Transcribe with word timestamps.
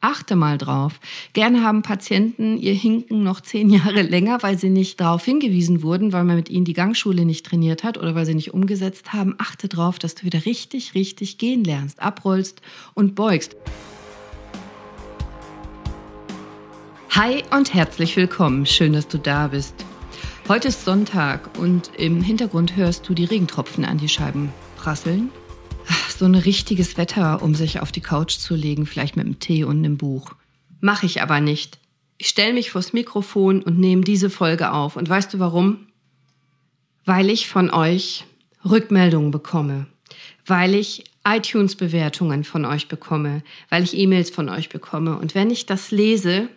Achte 0.00 0.36
mal 0.36 0.58
drauf. 0.58 1.00
Gerne 1.32 1.64
haben 1.64 1.82
Patienten 1.82 2.56
ihr 2.56 2.72
Hinken 2.72 3.24
noch 3.24 3.40
zehn 3.40 3.68
Jahre 3.68 4.02
länger, 4.02 4.42
weil 4.42 4.56
sie 4.56 4.70
nicht 4.70 5.00
darauf 5.00 5.24
hingewiesen 5.24 5.82
wurden, 5.82 6.12
weil 6.12 6.22
man 6.22 6.36
mit 6.36 6.48
ihnen 6.50 6.64
die 6.64 6.72
Gangschule 6.72 7.24
nicht 7.24 7.44
trainiert 7.44 7.82
hat 7.82 7.98
oder 7.98 8.14
weil 8.14 8.24
sie 8.24 8.36
nicht 8.36 8.54
umgesetzt 8.54 9.12
haben. 9.12 9.34
Achte 9.38 9.66
drauf, 9.66 9.98
dass 9.98 10.14
du 10.14 10.24
wieder 10.24 10.46
richtig, 10.46 10.94
richtig 10.94 11.36
gehen 11.38 11.64
lernst, 11.64 12.00
abrollst 12.00 12.62
und 12.94 13.16
beugst. 13.16 13.56
Hi 17.10 17.42
und 17.50 17.74
herzlich 17.74 18.16
willkommen. 18.16 18.66
Schön, 18.66 18.92
dass 18.92 19.08
du 19.08 19.18
da 19.18 19.48
bist. 19.48 19.74
Heute 20.46 20.68
ist 20.68 20.84
Sonntag 20.84 21.58
und 21.58 21.90
im 21.96 22.22
Hintergrund 22.22 22.76
hörst 22.76 23.08
du 23.08 23.14
die 23.14 23.24
Regentropfen 23.24 23.84
an 23.84 23.98
die 23.98 24.08
Scheiben 24.08 24.52
prasseln 24.76 25.32
so 26.18 26.24
ein 26.24 26.34
richtiges 26.34 26.96
Wetter, 26.96 27.42
um 27.42 27.54
sich 27.54 27.80
auf 27.80 27.92
die 27.92 28.00
Couch 28.00 28.38
zu 28.38 28.54
legen, 28.54 28.86
vielleicht 28.86 29.16
mit 29.16 29.26
einem 29.26 29.38
Tee 29.38 29.64
und 29.64 29.78
einem 29.78 29.96
Buch. 29.96 30.34
Mache 30.80 31.06
ich 31.06 31.22
aber 31.22 31.40
nicht. 31.40 31.78
Ich 32.18 32.28
stelle 32.28 32.52
mich 32.52 32.70
vors 32.70 32.92
Mikrofon 32.92 33.62
und 33.62 33.78
nehme 33.78 34.02
diese 34.02 34.30
Folge 34.30 34.72
auf. 34.72 34.96
Und 34.96 35.08
weißt 35.08 35.34
du 35.34 35.38
warum? 35.38 35.86
Weil 37.04 37.30
ich 37.30 37.48
von 37.48 37.70
euch 37.70 38.24
Rückmeldungen 38.68 39.30
bekomme, 39.30 39.86
weil 40.46 40.74
ich 40.74 41.04
iTunes-Bewertungen 41.24 42.44
von 42.44 42.64
euch 42.64 42.88
bekomme, 42.88 43.42
weil 43.70 43.84
ich 43.84 43.96
E-Mails 43.96 44.30
von 44.30 44.48
euch 44.48 44.68
bekomme. 44.68 45.18
Und 45.18 45.34
wenn 45.34 45.50
ich 45.50 45.66
das 45.66 45.90
lese, 45.90 46.48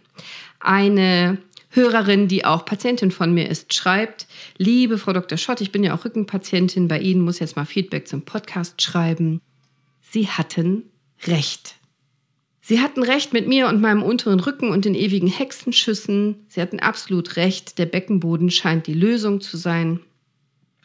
eine 0.60 1.38
Hörerin, 1.72 2.28
die 2.28 2.46
auch 2.46 2.66
Patientin 2.66 3.12
von 3.12 3.34
mir 3.34 3.50
ist, 3.50 3.74
schreibt, 3.74 4.28
liebe 4.58 4.98
Frau 4.98 5.14
Dr. 5.14 5.38
Schott, 5.38 5.62
ich 5.62 5.72
bin 5.72 5.84
ja 5.84 5.96
auch 5.96 6.06
Rückenpatientin 6.06 6.88
bei 6.88 7.00
Ihnen, 7.00 7.22
muss 7.22 7.40
jetzt 7.40 7.56
mal 7.56 7.66
Feedback 7.66 8.08
zum 8.08 8.24
Podcast 8.24 8.82
schreiben. 8.82 9.42
Sie 10.02 10.28
hatten 10.28 10.84
recht. 11.26 11.76
Sie 12.62 12.80
hatten 12.80 13.04
recht 13.04 13.34
mit 13.34 13.48
mir 13.48 13.68
und 13.68 13.82
meinem 13.82 14.04
unteren 14.04 14.40
Rücken 14.40 14.70
und 14.70 14.86
den 14.86 14.96
ewigen 14.96 15.28
Hexenschüssen. 15.28 16.36
Sie 16.48 16.62
hatten 16.62 16.80
absolut 16.80 17.38
recht, 17.38 17.80
der 17.80 17.86
Beckenboden 17.86 18.52
scheint 18.52 18.86
die 18.88 18.94
Lösung 18.94 19.42
zu 19.42 19.58
sein. 19.58 20.02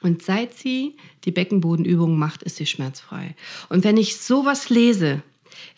Und 0.03 0.23
seit 0.23 0.55
sie 0.55 0.97
die 1.25 1.33
Beckenbodenübungen 1.33 2.19
macht, 2.19 2.43
ist 2.45 2.57
sie 2.57 2.67
schmerzfrei. 2.67 3.35
Und 3.69 3.83
wenn 3.83 3.97
ich 3.97 4.19
sowas 4.19 4.71
lese, 4.71 5.23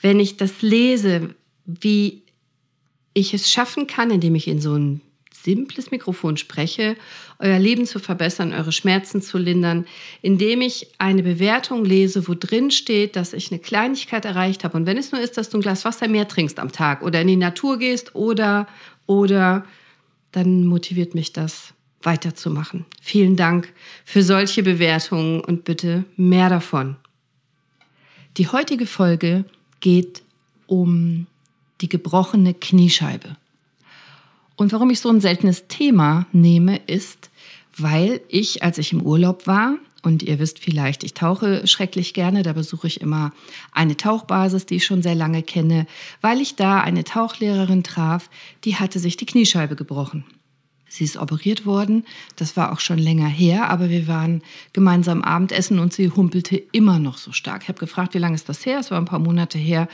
wenn 0.03 0.21
ich 0.21 0.37
das 0.37 0.61
lese, 0.61 1.35
wie 1.65 2.23
ich 3.19 3.35
es 3.35 3.51
schaffen 3.51 3.87
kann, 3.87 4.11
indem 4.11 4.35
ich 4.35 4.49
in 4.49 4.61
so 4.61 4.75
ein 4.75 5.01
simples 5.43 5.91
Mikrofon 5.91 6.37
spreche, 6.37 6.97
euer 7.39 7.59
Leben 7.59 7.87
zu 7.87 8.01
verbessern, 8.01 8.53
eure 8.53 8.73
Schmerzen 8.73 9.23
zu 9.23 9.39
lindern, 9.39 9.87
indem 10.21 10.61
ich 10.61 10.89
eine 10.99 11.23
Bewertung 11.23 11.85
lese, 11.85 12.27
wo 12.29 12.35
drin 12.35 12.71
steht, 12.71 13.17
dass 13.17 13.33
ich 13.33 13.51
eine 13.51 13.61
Kleinigkeit 13.61 14.25
erreicht 14.25 14.65
habe. 14.65 14.77
Und 14.77 14.87
wenn 14.87 14.99
es 14.99 15.13
nur 15.13 15.21
ist, 15.21 15.37
dass 15.37 15.49
du 15.49 15.59
ein 15.59 15.63
Glas 15.63 15.85
Wasser 15.85 16.09
mehr 16.09 16.29
trinkst 16.29 16.59
am 16.59 16.73
Tag 16.73 17.03
oder 17.03 17.21
in 17.21 17.29
die 17.29 17.37
Natur 17.37 17.79
gehst 17.79 18.15
oder, 18.15 18.67
oder, 19.07 19.65
dann 20.33 20.67
motiviert 20.67 21.15
mich 21.15 21.33
das 21.33 21.73
weiterzumachen. 22.03 22.85
Vielen 23.01 23.37
Dank 23.37 23.73
für 24.05 24.23
solche 24.23 24.63
Bewertungen 24.63 25.41
und 25.41 25.65
bitte 25.65 26.05
mehr 26.17 26.49
davon. 26.49 26.97
Die 28.37 28.49
heutige 28.49 28.87
Folge 28.87 29.45
geht 29.81 30.23
um 30.67 31.27
die 31.81 31.89
gebrochene 31.89 32.55
Kniescheibe. 32.55 33.37
Und 34.57 34.73
warum 34.73 34.91
ich 34.91 35.01
so 35.01 35.09
ein 35.09 35.21
seltenes 35.21 35.69
Thema 35.69 36.27
nehme, 36.33 36.79
ist, 36.87 37.31
weil 37.77 38.21
ich, 38.29 38.63
als 38.63 38.79
ich 38.79 38.93
im 38.93 39.03
Urlaub 39.03 39.47
war, 39.47 39.77
und 40.03 40.23
ihr 40.23 40.39
wisst 40.39 40.59
vielleicht, 40.59 41.03
ich 41.05 41.15
tauche 41.15 41.67
schrecklich 41.67 42.15
gerne, 42.15 42.43
da 42.43 42.53
besuche 42.53 42.87
ich 42.87 43.01
immer 43.01 43.33
eine 43.73 43.97
Tauchbasis, 43.97 44.67
die 44.67 44.77
ich 44.77 44.87
schon 44.87 45.03
sehr 45.03 45.15
lange 45.15 45.43
kenne, 45.43 45.87
weil 46.21 46.41
ich 46.41 46.57
da 46.57 46.81
eine 46.81 47.05
Tauchlehrerin 47.05 47.83
traf, 47.83 48.31
die 48.65 48.77
hatte 48.77 48.99
sich 48.99 49.17
die 49.17 49.27
Kniescheibe 49.27 49.77
gebrochen. 49.77 50.25
Sie 50.89 51.05
ist 51.05 51.19
operiert 51.19 51.67
worden, 51.67 52.05
das 52.37 52.57
war 52.57 52.73
auch 52.73 52.81
schon 52.81 52.99
länger 52.99 53.29
her, 53.29 53.69
aber 53.69 53.91
wir 53.91 54.09
waren 54.09 54.43
gemeinsam 54.73 55.23
Abendessen 55.23 55.79
und 55.79 55.93
sie 55.93 56.11
humpelte 56.11 56.57
immer 56.57 56.99
noch 56.99 57.19
so 57.19 57.33
stark. 57.33 57.63
Ich 57.65 57.69
habe 57.69 57.79
gefragt, 57.79 58.15
wie 58.15 58.19
lange 58.19 58.37
ist 58.37 58.49
das 58.49 58.65
her? 58.65 58.79
Es 58.79 58.91
war 58.91 58.99
ein 58.99 59.05
paar 59.05 59.19
Monate 59.19 59.59
her 59.59 59.89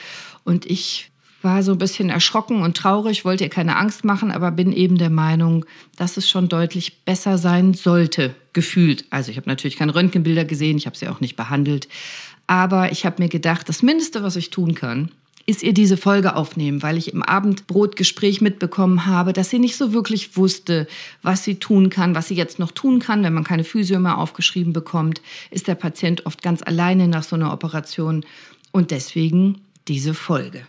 und 0.44 0.66
ich 0.66 1.10
war 1.44 1.62
so 1.62 1.72
ein 1.72 1.78
bisschen 1.78 2.10
erschrocken 2.10 2.62
und 2.62 2.76
traurig, 2.76 3.24
wollte 3.24 3.44
ihr 3.44 3.50
keine 3.50 3.76
Angst 3.76 4.04
machen, 4.04 4.30
aber 4.30 4.50
bin 4.50 4.72
eben 4.72 4.98
der 4.98 5.10
Meinung, 5.10 5.64
dass 5.96 6.16
es 6.16 6.28
schon 6.28 6.48
deutlich 6.48 7.04
besser 7.04 7.38
sein 7.38 7.74
sollte, 7.74 8.34
gefühlt. 8.52 9.04
Also 9.10 9.30
ich 9.30 9.36
habe 9.36 9.48
natürlich 9.48 9.76
keine 9.76 9.94
Röntgenbilder 9.94 10.44
gesehen, 10.44 10.76
ich 10.76 10.86
habe 10.86 10.96
sie 10.96 11.08
auch 11.08 11.20
nicht 11.20 11.36
behandelt, 11.36 11.88
aber 12.46 12.92
ich 12.92 13.06
habe 13.06 13.22
mir 13.22 13.28
gedacht, 13.28 13.68
das 13.68 13.82
Mindeste, 13.82 14.22
was 14.22 14.36
ich 14.36 14.50
tun 14.50 14.74
kann, 14.74 15.10
ist 15.46 15.62
ihr 15.62 15.74
diese 15.74 15.96
Folge 15.96 16.36
aufnehmen, 16.36 16.82
weil 16.82 16.96
ich 16.96 17.12
im 17.12 17.22
Abendbrotgespräch 17.22 18.40
mitbekommen 18.40 19.06
habe, 19.06 19.32
dass 19.32 19.50
sie 19.50 19.58
nicht 19.58 19.76
so 19.76 19.92
wirklich 19.92 20.36
wusste, 20.36 20.86
was 21.22 21.44
sie 21.44 21.56
tun 21.56 21.90
kann, 21.90 22.14
was 22.14 22.28
sie 22.28 22.34
jetzt 22.34 22.58
noch 22.58 22.72
tun 22.72 22.98
kann, 22.98 23.22
wenn 23.22 23.34
man 23.34 23.44
keine 23.44 23.64
Physio 23.64 23.98
mehr 24.00 24.18
aufgeschrieben 24.18 24.72
bekommt, 24.72 25.20
ist 25.50 25.68
der 25.68 25.74
Patient 25.74 26.24
oft 26.24 26.42
ganz 26.42 26.62
alleine 26.62 27.08
nach 27.08 27.24
so 27.24 27.36
einer 27.36 27.52
Operation 27.52 28.24
und 28.72 28.90
deswegen 28.90 29.60
diese 29.86 30.14
Folge. 30.14 30.66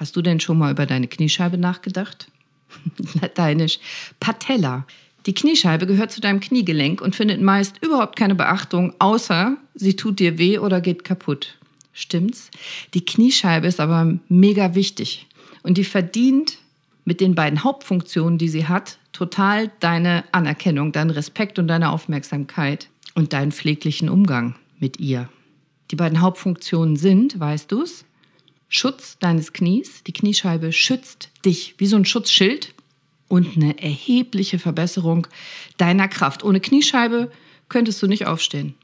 Hast 0.00 0.16
du 0.16 0.22
denn 0.22 0.40
schon 0.40 0.56
mal 0.56 0.72
über 0.72 0.86
deine 0.86 1.08
Kniescheibe 1.08 1.58
nachgedacht? 1.58 2.28
Lateinisch 3.20 3.78
Patella. 4.18 4.86
Die 5.26 5.34
Kniescheibe 5.34 5.86
gehört 5.86 6.10
zu 6.10 6.22
deinem 6.22 6.40
Kniegelenk 6.40 7.02
und 7.02 7.14
findet 7.14 7.42
meist 7.42 7.76
überhaupt 7.84 8.16
keine 8.16 8.34
Beachtung, 8.34 8.94
außer 8.98 9.58
sie 9.74 9.96
tut 9.96 10.18
dir 10.18 10.38
weh 10.38 10.58
oder 10.58 10.80
geht 10.80 11.04
kaputt. 11.04 11.58
Stimmt's? 11.92 12.50
Die 12.94 13.04
Kniescheibe 13.04 13.66
ist 13.66 13.78
aber 13.78 14.18
mega 14.30 14.74
wichtig 14.74 15.26
und 15.62 15.76
die 15.76 15.84
verdient 15.84 16.56
mit 17.04 17.20
den 17.20 17.34
beiden 17.34 17.62
Hauptfunktionen, 17.62 18.38
die 18.38 18.48
sie 18.48 18.66
hat, 18.66 18.96
total 19.12 19.70
deine 19.80 20.24
Anerkennung, 20.32 20.92
deinen 20.92 21.10
Respekt 21.10 21.58
und 21.58 21.68
deine 21.68 21.90
Aufmerksamkeit 21.90 22.88
und 23.14 23.34
deinen 23.34 23.52
pfleglichen 23.52 24.08
Umgang 24.08 24.54
mit 24.78 24.98
ihr. 24.98 25.28
Die 25.90 25.96
beiden 25.96 26.22
Hauptfunktionen 26.22 26.96
sind, 26.96 27.38
weißt 27.38 27.70
du's? 27.70 28.06
Schutz 28.70 29.18
deines 29.18 29.52
Knies. 29.52 30.04
Die 30.04 30.12
Kniescheibe 30.12 30.72
schützt 30.72 31.28
dich 31.44 31.74
wie 31.76 31.86
so 31.86 31.96
ein 31.96 32.06
Schutzschild 32.06 32.72
und 33.28 33.56
eine 33.56 33.82
erhebliche 33.82 34.58
Verbesserung 34.58 35.26
deiner 35.76 36.08
Kraft. 36.08 36.44
Ohne 36.44 36.60
Kniescheibe 36.60 37.30
könntest 37.68 38.00
du 38.00 38.06
nicht 38.06 38.26
aufstehen. 38.26 38.74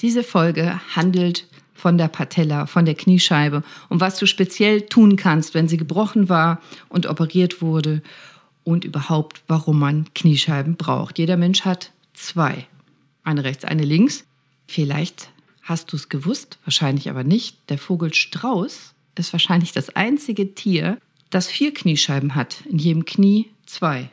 Diese 0.00 0.24
Folge 0.24 0.80
handelt 0.96 1.46
von 1.74 1.98
der 1.98 2.08
Patella, 2.08 2.66
von 2.66 2.86
der 2.86 2.94
Kniescheibe 2.94 3.62
und 3.90 4.00
was 4.00 4.18
du 4.18 4.26
speziell 4.26 4.82
tun 4.82 5.16
kannst, 5.16 5.54
wenn 5.54 5.68
sie 5.68 5.76
gebrochen 5.76 6.28
war 6.28 6.60
und 6.88 7.06
operiert 7.06 7.60
wurde 7.60 8.02
und 8.64 8.84
überhaupt, 8.84 9.42
warum 9.46 9.78
man 9.78 10.06
Kniescheiben 10.14 10.76
braucht. 10.76 11.18
Jeder 11.18 11.36
Mensch 11.36 11.62
hat 11.66 11.92
zwei. 12.14 12.66
Eine 13.24 13.44
rechts, 13.44 13.64
eine 13.64 13.84
links. 13.84 14.24
Vielleicht 14.66 15.30
Hast 15.68 15.92
du 15.92 15.96
es 15.96 16.08
gewusst? 16.08 16.58
Wahrscheinlich 16.64 17.10
aber 17.10 17.24
nicht. 17.24 17.58
Der 17.68 17.76
Vogel 17.76 18.14
Strauß 18.14 18.94
ist 19.16 19.32
wahrscheinlich 19.34 19.72
das 19.72 19.94
einzige 19.94 20.54
Tier, 20.54 20.96
das 21.28 21.48
vier 21.48 21.74
Kniescheiben 21.74 22.34
hat. 22.34 22.62
In 22.70 22.78
jedem 22.78 23.04
Knie 23.04 23.50
zwei 23.66 24.08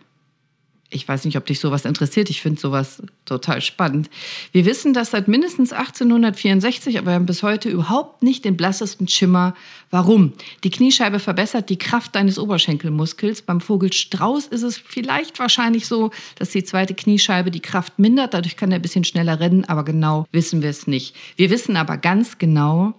ich 0.91 1.07
weiß 1.07 1.25
nicht, 1.25 1.35
ob 1.35 1.46
dich 1.46 1.59
sowas 1.59 1.84
interessiert. 1.84 2.29
Ich 2.29 2.41
finde 2.41 2.62
sowas 2.62 3.01
total 3.25 3.62
spannend. 3.62 4.09
Wir 4.51 4.66
wissen 4.66 4.94
das 4.94 5.12
seit 5.12 5.28
mindestens 5.28 5.73
1864, 5.73 7.00
aber 7.00 7.07
wir 7.07 7.13
haben 7.16 7.25
bis 7.25 7.41
heute 7.41 7.69
überhaupt 7.69 8.22
nicht 8.22 8.46
den 8.46 8.56
blassesten 8.56 9.07
Schimmer. 9.07 9.56
Warum? 9.90 10.34
Die 10.63 10.69
Kniescheibe 10.69 11.19
verbessert 11.19 11.69
die 11.69 11.78
Kraft 11.78 12.16
deines 12.16 12.38
Oberschenkelmuskels. 12.38 13.41
Beim 13.41 13.62
Vogel 13.62 13.91
Strauß 13.91 14.47
ist 14.47 14.62
es 14.62 14.78
vielleicht 14.78 15.40
wahrscheinlich 15.40 15.88
so, 15.88 16.12
dass 16.35 16.51
die 16.51 16.63
zweite 16.63 16.94
Kniescheibe 16.94 17.50
die 17.50 17.62
Kraft 17.62 17.97
mindert. 17.97 18.35
Dadurch 18.35 18.56
kann 18.56 18.72
er 18.72 18.75
ein 18.78 18.84
bisschen 18.84 19.03
schneller 19.03 19.40
rennen, 19.40 19.66
aber 19.66 19.84
genau 19.84 20.28
wissen 20.31 20.62
wir 20.62 20.69
es 20.69 20.85
nicht. 20.85 21.16
Wir 21.35 21.50
wissen 21.50 21.78
aber 21.78 21.97
ganz 21.97 22.38
genau, 22.38 22.94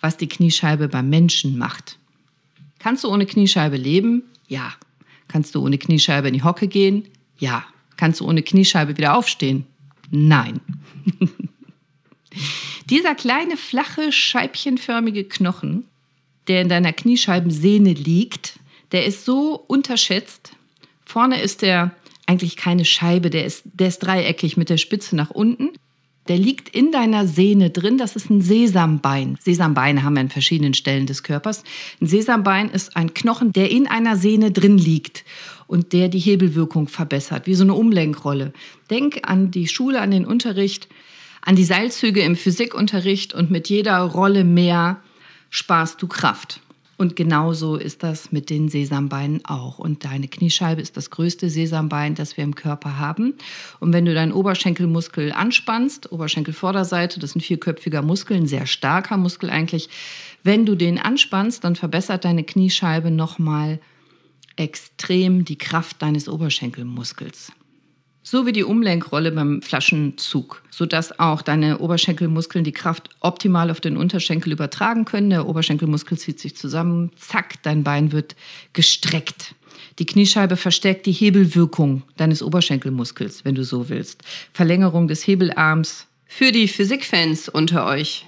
was 0.00 0.18
die 0.18 0.28
Kniescheibe 0.28 0.88
beim 0.88 1.08
Menschen 1.08 1.56
macht. 1.56 1.98
Kannst 2.78 3.04
du 3.04 3.08
ohne 3.08 3.24
Kniescheibe 3.24 3.76
leben? 3.76 4.24
Ja. 4.48 4.74
Kannst 5.28 5.54
du 5.54 5.64
ohne 5.64 5.78
Kniescheibe 5.78 6.28
in 6.28 6.34
die 6.34 6.42
Hocke 6.42 6.68
gehen? 6.68 7.08
Ja. 7.42 7.64
Kannst 7.96 8.20
du 8.20 8.28
ohne 8.28 8.42
Kniescheibe 8.42 8.96
wieder 8.96 9.16
aufstehen? 9.16 9.66
Nein. 10.10 10.60
Dieser 12.88 13.16
kleine, 13.16 13.56
flache, 13.56 14.12
scheibchenförmige 14.12 15.24
Knochen, 15.24 15.88
der 16.46 16.62
in 16.62 16.68
deiner 16.68 16.92
Kniescheibensehne 16.92 17.94
liegt, 17.94 18.60
der 18.92 19.06
ist 19.06 19.24
so 19.24 19.56
unterschätzt. 19.56 20.52
Vorne 21.04 21.42
ist 21.42 21.62
der 21.62 21.90
eigentlich 22.26 22.56
keine 22.56 22.84
Scheibe, 22.84 23.28
der 23.28 23.44
ist, 23.44 23.64
der 23.64 23.88
ist 23.88 23.98
dreieckig 23.98 24.56
mit 24.56 24.70
der 24.70 24.78
Spitze 24.78 25.16
nach 25.16 25.30
unten. 25.30 25.70
Der 26.28 26.38
liegt 26.38 26.68
in 26.68 26.92
deiner 26.92 27.26
Sehne 27.26 27.70
drin. 27.70 27.98
Das 27.98 28.14
ist 28.14 28.30
ein 28.30 28.42
Sesambein. 28.42 29.38
Sesambeine 29.40 30.04
haben 30.04 30.14
wir 30.14 30.20
an 30.20 30.28
verschiedenen 30.28 30.74
Stellen 30.74 31.06
des 31.06 31.22
Körpers. 31.22 31.64
Ein 32.00 32.06
Sesambein 32.06 32.70
ist 32.70 32.96
ein 32.96 33.12
Knochen, 33.12 33.52
der 33.52 33.70
in 33.70 33.88
einer 33.88 34.16
Sehne 34.16 34.52
drin 34.52 34.78
liegt 34.78 35.24
und 35.66 35.92
der 35.92 36.08
die 36.08 36.20
Hebelwirkung 36.20 36.86
verbessert, 36.86 37.46
wie 37.46 37.54
so 37.54 37.64
eine 37.64 37.74
Umlenkrolle. 37.74 38.52
Denk 38.88 39.28
an 39.28 39.50
die 39.50 39.66
Schule, 39.66 40.00
an 40.00 40.12
den 40.12 40.24
Unterricht, 40.24 40.88
an 41.40 41.56
die 41.56 41.64
Seilzüge 41.64 42.22
im 42.22 42.36
Physikunterricht 42.36 43.34
und 43.34 43.50
mit 43.50 43.68
jeder 43.68 43.98
Rolle 43.98 44.44
mehr 44.44 45.00
sparst 45.50 46.00
du 46.00 46.06
Kraft. 46.06 46.60
Und 46.98 47.16
genauso 47.16 47.76
ist 47.76 48.02
das 48.02 48.32
mit 48.32 48.50
den 48.50 48.68
Sesambeinen 48.68 49.44
auch. 49.44 49.78
Und 49.78 50.04
deine 50.04 50.28
Kniescheibe 50.28 50.80
ist 50.80 50.96
das 50.96 51.10
größte 51.10 51.50
Sesambein, 51.50 52.14
das 52.14 52.36
wir 52.36 52.44
im 52.44 52.54
Körper 52.54 52.98
haben. 52.98 53.34
Und 53.80 53.92
wenn 53.92 54.04
du 54.04 54.14
deinen 54.14 54.32
Oberschenkelmuskel 54.32 55.32
anspannst, 55.32 56.12
Oberschenkelvorderseite, 56.12 57.18
das 57.18 57.30
ist 57.30 57.36
ein 57.36 57.40
vierköpfiger 57.40 58.02
Muskel, 58.02 58.36
ein 58.36 58.46
sehr 58.46 58.66
starker 58.66 59.16
Muskel 59.16 59.50
eigentlich. 59.50 59.88
Wenn 60.42 60.66
du 60.66 60.74
den 60.74 60.98
anspannst, 60.98 61.64
dann 61.64 61.76
verbessert 61.76 62.24
deine 62.24 62.44
Kniescheibe 62.44 63.10
nochmal 63.10 63.80
extrem 64.56 65.44
die 65.44 65.56
Kraft 65.56 66.02
deines 66.02 66.28
Oberschenkelmuskels. 66.28 67.52
So 68.24 68.46
wie 68.46 68.52
die 68.52 68.62
Umlenkrolle 68.62 69.32
beim 69.32 69.62
Flaschenzug, 69.62 70.62
sodass 70.70 71.18
auch 71.18 71.42
deine 71.42 71.78
Oberschenkelmuskeln 71.78 72.64
die 72.64 72.72
Kraft 72.72 73.10
optimal 73.20 73.70
auf 73.70 73.80
den 73.80 73.96
Unterschenkel 73.96 74.52
übertragen 74.52 75.04
können. 75.04 75.30
Der 75.30 75.48
Oberschenkelmuskel 75.48 76.16
zieht 76.16 76.38
sich 76.38 76.56
zusammen, 76.56 77.10
zack, 77.16 77.62
dein 77.62 77.82
Bein 77.82 78.12
wird 78.12 78.36
gestreckt. 78.72 79.54
Die 79.98 80.06
Kniescheibe 80.06 80.56
verstärkt 80.56 81.06
die 81.06 81.12
Hebelwirkung 81.12 82.02
deines 82.16 82.42
Oberschenkelmuskels, 82.42 83.44
wenn 83.44 83.56
du 83.56 83.64
so 83.64 83.88
willst. 83.88 84.22
Verlängerung 84.52 85.08
des 85.08 85.26
Hebelarms. 85.26 86.06
Für 86.26 86.52
die 86.52 86.68
Physikfans 86.68 87.48
unter 87.48 87.86
euch, 87.86 88.24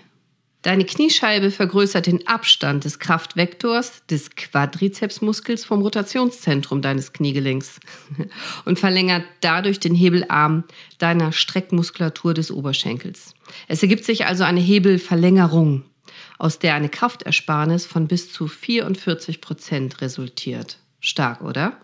Deine 0.64 0.86
Kniescheibe 0.86 1.50
vergrößert 1.50 2.06
den 2.06 2.26
Abstand 2.26 2.84
des 2.86 2.98
Kraftvektors 2.98 4.06
des 4.06 4.30
Quadrizepsmuskels 4.30 5.62
vom 5.62 5.82
Rotationszentrum 5.82 6.80
deines 6.80 7.12
Kniegelenks 7.12 7.80
und 8.64 8.78
verlängert 8.78 9.24
dadurch 9.42 9.78
den 9.78 9.94
Hebelarm 9.94 10.64
deiner 10.96 11.32
Streckmuskulatur 11.32 12.32
des 12.32 12.50
Oberschenkels. 12.50 13.34
Es 13.68 13.82
ergibt 13.82 14.06
sich 14.06 14.24
also 14.24 14.44
eine 14.44 14.60
Hebelverlängerung, 14.60 15.84
aus 16.38 16.58
der 16.60 16.74
eine 16.74 16.88
Kraftersparnis 16.88 17.84
von 17.84 18.08
bis 18.08 18.32
zu 18.32 18.48
44 18.48 19.42
Prozent 19.42 20.00
resultiert. 20.00 20.78
Stark, 20.98 21.42
oder? 21.42 21.76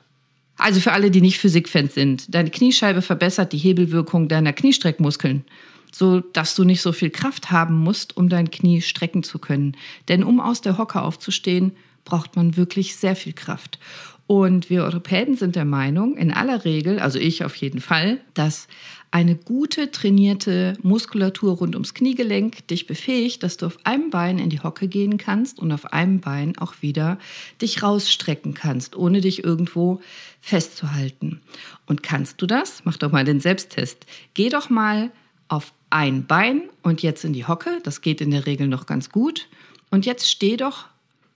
Also 0.56 0.80
für 0.80 0.92
alle, 0.92 1.10
die 1.10 1.20
nicht 1.20 1.38
Physikfans 1.38 1.92
sind, 1.92 2.34
deine 2.34 2.48
Kniescheibe 2.48 3.02
verbessert 3.02 3.52
die 3.52 3.58
Hebelwirkung 3.58 4.28
deiner 4.28 4.54
Kniestreckmuskeln 4.54 5.44
so 5.92 6.20
dass 6.20 6.54
du 6.54 6.64
nicht 6.64 6.82
so 6.82 6.92
viel 6.92 7.10
Kraft 7.10 7.50
haben 7.50 7.78
musst, 7.78 8.16
um 8.16 8.28
dein 8.28 8.50
Knie 8.50 8.82
strecken 8.82 9.22
zu 9.22 9.38
können. 9.38 9.76
Denn 10.08 10.24
um 10.24 10.40
aus 10.40 10.60
der 10.60 10.78
Hocke 10.78 11.02
aufzustehen, 11.02 11.72
braucht 12.04 12.36
man 12.36 12.56
wirklich 12.56 12.96
sehr 12.96 13.16
viel 13.16 13.32
Kraft. 13.32 13.78
Und 14.26 14.70
wir 14.70 14.84
Europäen 14.84 15.34
sind 15.34 15.56
der 15.56 15.64
Meinung, 15.64 16.16
in 16.16 16.32
aller 16.32 16.64
Regel, 16.64 17.00
also 17.00 17.18
ich 17.18 17.44
auf 17.44 17.56
jeden 17.56 17.80
Fall, 17.80 18.20
dass 18.32 18.68
eine 19.10 19.34
gute 19.34 19.90
trainierte 19.90 20.74
Muskulatur 20.82 21.56
rund 21.56 21.74
ums 21.74 21.94
Kniegelenk 21.94 22.66
dich 22.68 22.86
befähigt, 22.86 23.42
dass 23.42 23.56
du 23.56 23.66
auf 23.66 23.78
einem 23.84 24.10
Bein 24.10 24.38
in 24.38 24.50
die 24.50 24.60
Hocke 24.60 24.86
gehen 24.86 25.18
kannst 25.18 25.58
und 25.58 25.72
auf 25.72 25.92
einem 25.92 26.20
Bein 26.20 26.56
auch 26.58 26.74
wieder 26.80 27.18
dich 27.60 27.82
rausstrecken 27.82 28.54
kannst, 28.54 28.94
ohne 28.94 29.20
dich 29.20 29.42
irgendwo 29.42 30.00
festzuhalten. 30.40 31.40
Und 31.86 32.04
kannst 32.04 32.40
du 32.40 32.46
das? 32.46 32.82
Mach 32.84 32.98
doch 32.98 33.10
mal 33.10 33.24
den 33.24 33.40
Selbsttest. 33.40 34.06
Geh 34.34 34.48
doch 34.48 34.70
mal 34.70 35.10
auf 35.50 35.72
ein 35.90 36.26
Bein 36.26 36.62
und 36.82 37.02
jetzt 37.02 37.24
in 37.24 37.32
die 37.32 37.46
Hocke. 37.46 37.80
Das 37.82 38.00
geht 38.00 38.20
in 38.20 38.30
der 38.30 38.46
Regel 38.46 38.68
noch 38.68 38.86
ganz 38.86 39.10
gut. 39.10 39.48
Und 39.90 40.06
jetzt 40.06 40.30
steh 40.30 40.56
doch 40.56 40.86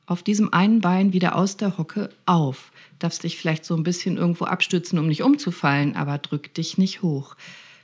auf 0.06 0.22
diesem 0.22 0.52
einen 0.52 0.80
Bein 0.80 1.12
wieder 1.12 1.34
aus 1.34 1.56
der 1.56 1.76
Hocke 1.76 2.10
auf. 2.24 2.70
Darfst 3.00 3.24
dich 3.24 3.36
vielleicht 3.36 3.64
so 3.64 3.74
ein 3.74 3.82
bisschen 3.82 4.16
irgendwo 4.16 4.44
abstützen, 4.44 4.98
um 4.98 5.08
nicht 5.08 5.22
umzufallen, 5.22 5.96
aber 5.96 6.18
drück 6.18 6.54
dich 6.54 6.78
nicht 6.78 7.02
hoch. 7.02 7.34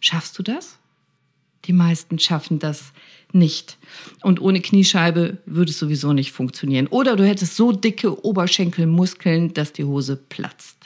Schaffst 0.01 0.39
du 0.39 0.43
das? 0.43 0.79
Die 1.65 1.73
meisten 1.73 2.19
schaffen 2.19 2.59
das 2.59 2.93
nicht. 3.33 3.77
Und 4.23 4.41
ohne 4.41 4.61
Kniescheibe 4.61 5.39
würde 5.47 5.71
es 5.71 5.79
sowieso 5.79 6.13
nicht 6.13 6.33
funktionieren. 6.33 6.87
Oder 6.87 7.17
du 7.17 7.27
hättest 7.27 7.57
so 7.57 7.73
dicke 7.73 8.25
Oberschenkelmuskeln, 8.25 9.53
dass 9.53 9.73
die 9.73 9.85
Hose 9.85 10.17
platzt. 10.17 10.80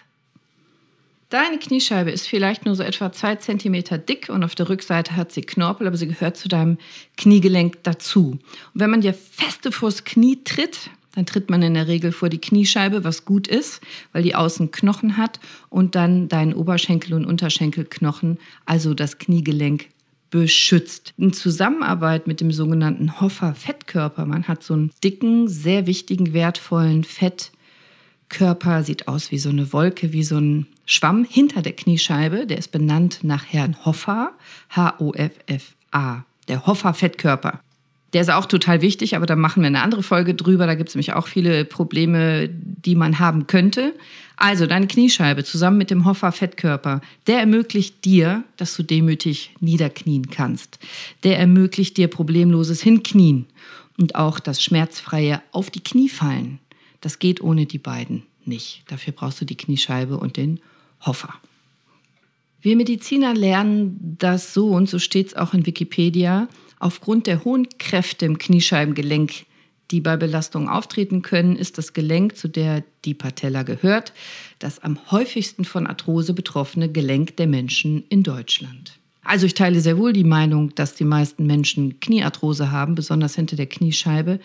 Deine 1.35 1.59
Kniescheibe 1.59 2.13
ist 2.13 2.29
vielleicht 2.29 2.65
nur 2.65 2.77
so 2.77 2.85
etwa 2.85 3.11
zwei 3.11 3.35
Zentimeter 3.35 3.99
dick 3.99 4.29
und 4.29 4.45
auf 4.45 4.55
der 4.55 4.69
Rückseite 4.69 5.17
hat 5.17 5.33
sie 5.33 5.41
Knorpel, 5.41 5.89
aber 5.89 5.97
sie 5.97 6.07
gehört 6.07 6.37
zu 6.37 6.47
deinem 6.47 6.79
Kniegelenk 7.17 7.83
dazu. 7.83 8.39
Und 8.39 8.41
wenn 8.75 8.91
man 8.91 9.01
dir 9.01 9.15
feste 9.15 9.73
vors 9.73 10.05
Knie 10.05 10.45
tritt, 10.45 10.91
dann 11.17 11.27
tritt 11.27 11.51
man 11.51 11.61
in 11.63 11.75
der 11.75 11.89
Regel 11.89 12.13
vor 12.13 12.29
die 12.29 12.41
Kniescheibe, 12.41 13.03
was 13.03 13.25
gut 13.25 13.49
ist, 13.49 13.81
weil 14.13 14.23
die 14.23 14.37
außen 14.37 14.71
Knochen 14.71 15.17
hat 15.17 15.41
und 15.71 15.97
dann 15.97 16.29
deinen 16.29 16.55
Oberschenkel 16.55 17.15
und 17.15 17.25
Unterschenkelknochen, 17.25 18.39
also 18.65 18.95
das 18.95 19.19
Kniegelenk 19.19 19.89
beschützt. 20.31 21.15
In 21.17 21.33
Zusammenarbeit 21.33 22.29
mit 22.29 22.41
dem 22.41 22.53
sogenannten 22.53 23.21
Hoffer-Fettkörper, 23.21 24.25
man 24.25 24.47
hat 24.47 24.63
so 24.63 24.75
einen 24.75 24.93
dicken, 25.03 25.49
sehr 25.49 25.89
wichtigen, 25.89 26.33
wertvollen 26.33 27.03
Fettkörper, 27.03 28.85
sieht 28.85 29.09
aus 29.09 29.33
wie 29.33 29.39
so 29.39 29.49
eine 29.49 29.73
Wolke, 29.73 30.13
wie 30.13 30.23
so 30.23 30.39
ein 30.39 30.69
Schwamm 30.87 31.25
hinter 31.25 31.63
der 31.63 31.73
Kniescheibe, 31.73 32.47
der 32.47 32.59
ist 32.59 32.73
benannt 32.73 33.21
nach 33.23 33.45
Herrn 33.49 33.77
Hoffa, 33.85 34.33
H-O-F-F-A, 34.71 36.25
der 36.49 36.67
Hoffa-Fettkörper. 36.67 37.61
Der 38.13 38.21
ist 38.21 38.31
auch 38.31 38.47
total 38.47 38.81
wichtig, 38.81 39.17
aber 39.17 39.27
da 39.27 39.35
machen 39.35 39.63
wir 39.63 39.67
eine 39.67 39.83
andere 39.83 40.05
Folge 40.05 40.35
drüber. 40.35 40.67
Da 40.67 40.77
gibt 40.77 40.89
es 40.89 40.95
nämlich 40.95 41.15
auch 41.15 41.27
viele 41.27 41.65
Probleme, 41.65 42.49
die 42.49 42.95
man 42.95 43.19
haben 43.19 43.49
könnte. 43.49 43.93
Also 44.37 44.67
deine 44.67 44.87
Kniescheibe 44.87 45.43
zusammen 45.43 45.79
mit 45.79 45.91
dem 45.91 46.05
Hoffa-Fettkörper, 46.05 47.01
der 47.27 47.41
ermöglicht 47.41 48.05
dir, 48.05 48.45
dass 48.57 48.77
du 48.77 48.85
demütig 48.85 49.55
niederknien 49.59 50.31
kannst. 50.31 50.79
Der 51.25 51.41
ermöglicht 51.41 51.97
dir 51.97 52.07
problemloses 52.07 52.83
Hinknien 52.83 53.47
und 53.99 54.15
auch 54.15 54.39
das 54.39 54.63
schmerzfreie 54.63 55.43
Auf 55.51 55.71
die 55.71 55.83
Knie 55.83 56.09
fallen. 56.09 56.61
Das 57.01 57.19
geht 57.19 57.41
ohne 57.41 57.67
die 57.67 57.79
beiden 57.79 58.23
nicht. 58.45 58.85
Dafür 58.89 59.13
brauchst 59.13 59.41
du 59.41 59.45
die 59.45 59.57
Kniescheibe 59.57 60.19
und 60.19 60.37
den 60.37 60.61
Hoffer. 61.07 61.35
Wir 62.61 62.77
Mediziner 62.77 63.35
lernen 63.35 64.17
das 64.19 64.55
so, 64.55 64.69
und 64.69 64.89
so 64.89 64.99
steht 64.99 65.29
es 65.29 65.37
auch 65.37 65.53
in 65.53 65.67
Wikipedia, 65.67 66.49
aufgrund 66.79 67.27
der 67.27 67.45
hohen 67.45 67.69
Kräfte 67.79 68.25
im 68.25 68.39
Kniescheibengelenk, 68.39 69.45
die 69.91 70.01
bei 70.01 70.17
Belastung 70.17 70.69
auftreten 70.69 71.23
können, 71.23 71.57
ist 71.57 71.77
das 71.77 71.93
Gelenk, 71.93 72.37
zu 72.37 72.49
der 72.49 72.83
die 73.05 73.15
Patella 73.15 73.65
gehört, 73.65 74.13
das 74.59 74.79
am 74.79 74.99
häufigsten 75.11 75.65
von 75.65 75.87
Arthrose 75.87 76.33
betroffene 76.33 76.91
Gelenk 76.91 77.37
der 77.37 77.47
Menschen 77.47 78.05
in 78.09 78.23
Deutschland. 78.23 78.99
Also 79.25 79.47
ich 79.47 79.55
teile 79.55 79.81
sehr 79.81 79.99
wohl 79.99 80.13
die 80.13 80.25
Meinung, 80.25 80.75
dass 80.75 80.95
die 80.95 81.05
meisten 81.05 81.47
Menschen 81.47 81.99
Kniearthrose 82.01 82.71
haben, 82.71 82.95
besonders 82.95 83.35
hinter 83.35 83.57
der 83.57 83.67
Kniescheibe. 83.67 84.39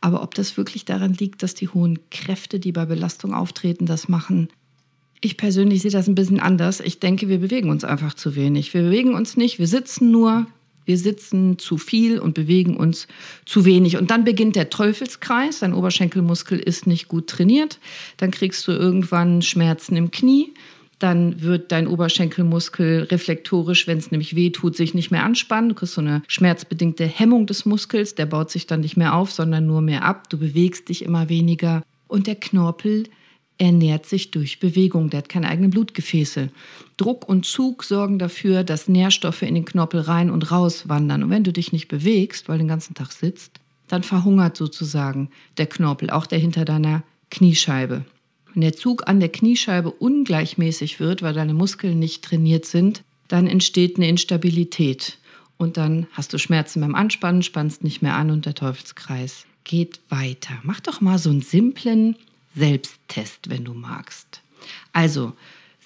Aber 0.00 0.22
ob 0.22 0.34
das 0.34 0.56
wirklich 0.56 0.84
daran 0.84 1.14
liegt, 1.14 1.42
dass 1.42 1.54
die 1.54 1.68
hohen 1.68 1.98
Kräfte, 2.10 2.60
die 2.60 2.70
bei 2.70 2.84
Belastung 2.84 3.34
auftreten, 3.34 3.86
das 3.86 4.08
machen, 4.08 4.48
ich 5.20 5.36
persönlich 5.36 5.82
sehe 5.82 5.90
das 5.90 6.08
ein 6.08 6.14
bisschen 6.14 6.40
anders. 6.40 6.80
Ich 6.80 6.98
denke, 6.98 7.28
wir 7.28 7.38
bewegen 7.38 7.70
uns 7.70 7.84
einfach 7.84 8.14
zu 8.14 8.34
wenig. 8.34 8.72
Wir 8.72 8.82
bewegen 8.82 9.14
uns 9.14 9.36
nicht, 9.36 9.58
wir 9.58 9.66
sitzen 9.66 10.10
nur, 10.10 10.46
wir 10.86 10.96
sitzen 10.96 11.58
zu 11.58 11.76
viel 11.76 12.18
und 12.18 12.34
bewegen 12.34 12.76
uns 12.76 13.06
zu 13.44 13.64
wenig. 13.64 13.96
Und 13.96 14.10
dann 14.10 14.24
beginnt 14.24 14.56
der 14.56 14.70
Teufelskreis. 14.70 15.60
Dein 15.60 15.74
Oberschenkelmuskel 15.74 16.58
ist 16.58 16.86
nicht 16.86 17.08
gut 17.08 17.28
trainiert. 17.28 17.78
Dann 18.16 18.30
kriegst 18.30 18.66
du 18.66 18.72
irgendwann 18.72 19.42
Schmerzen 19.42 19.94
im 19.96 20.10
Knie. 20.10 20.52
Dann 20.98 21.42
wird 21.42 21.70
dein 21.70 21.86
Oberschenkelmuskel 21.86 23.04
reflektorisch, 23.04 23.86
wenn 23.86 23.98
es 23.98 24.10
nämlich 24.10 24.34
weh 24.36 24.50
tut, 24.50 24.76
sich 24.76 24.92
nicht 24.94 25.10
mehr 25.10 25.24
anspannen. 25.24 25.68
Du 25.68 25.74
kriegst 25.74 25.94
so 25.94 26.00
eine 26.00 26.22
schmerzbedingte 26.28 27.06
Hemmung 27.06 27.46
des 27.46 27.66
Muskels. 27.66 28.14
Der 28.14 28.26
baut 28.26 28.50
sich 28.50 28.66
dann 28.66 28.80
nicht 28.80 28.96
mehr 28.96 29.14
auf, 29.14 29.30
sondern 29.30 29.66
nur 29.66 29.82
mehr 29.82 30.04
ab. 30.04 30.28
Du 30.28 30.38
bewegst 30.38 30.88
dich 30.88 31.04
immer 31.04 31.28
weniger. 31.28 31.82
Und 32.08 32.26
der 32.26 32.36
Knorpel 32.36 33.04
ernährt 33.60 34.06
sich 34.06 34.30
durch 34.30 34.58
Bewegung. 34.58 35.10
Der 35.10 35.18
hat 35.18 35.28
keine 35.28 35.48
eigenen 35.48 35.70
Blutgefäße. 35.70 36.48
Druck 36.96 37.28
und 37.28 37.44
Zug 37.44 37.84
sorgen 37.84 38.18
dafür, 38.18 38.64
dass 38.64 38.88
Nährstoffe 38.88 39.42
in 39.42 39.54
den 39.54 39.66
Knorpel 39.66 40.00
rein 40.00 40.30
und 40.30 40.50
raus 40.50 40.88
wandern. 40.88 41.22
Und 41.22 41.30
wenn 41.30 41.44
du 41.44 41.52
dich 41.52 41.70
nicht 41.70 41.88
bewegst, 41.88 42.48
weil 42.48 42.56
du 42.56 42.64
den 42.64 42.68
ganzen 42.68 42.94
Tag 42.94 43.12
sitzt, 43.12 43.60
dann 43.86 44.02
verhungert 44.02 44.56
sozusagen 44.56 45.28
der 45.58 45.66
Knorpel, 45.66 46.10
auch 46.10 46.26
der 46.26 46.38
hinter 46.38 46.64
deiner 46.64 47.02
Kniescheibe. 47.30 48.04
Wenn 48.54 48.62
der 48.62 48.72
Zug 48.72 49.06
an 49.06 49.20
der 49.20 49.28
Kniescheibe 49.28 49.90
ungleichmäßig 49.90 50.98
wird, 50.98 51.22
weil 51.22 51.34
deine 51.34 51.54
Muskeln 51.54 51.98
nicht 51.98 52.24
trainiert 52.24 52.64
sind, 52.64 53.02
dann 53.28 53.46
entsteht 53.46 53.96
eine 53.96 54.08
Instabilität. 54.08 55.18
Und 55.58 55.76
dann 55.76 56.06
hast 56.12 56.32
du 56.32 56.38
Schmerzen 56.38 56.80
beim 56.80 56.94
Anspannen, 56.94 57.42
spannst 57.42 57.84
nicht 57.84 58.00
mehr 58.00 58.14
an 58.14 58.30
und 58.30 58.46
der 58.46 58.54
Teufelskreis 58.54 59.44
geht 59.64 60.00
weiter. 60.08 60.54
Mach 60.62 60.80
doch 60.80 61.02
mal 61.02 61.18
so 61.18 61.28
einen 61.28 61.42
simplen 61.42 62.16
Selbsttest, 62.54 63.48
wenn 63.48 63.64
du 63.64 63.74
magst. 63.74 64.42
Also, 64.92 65.34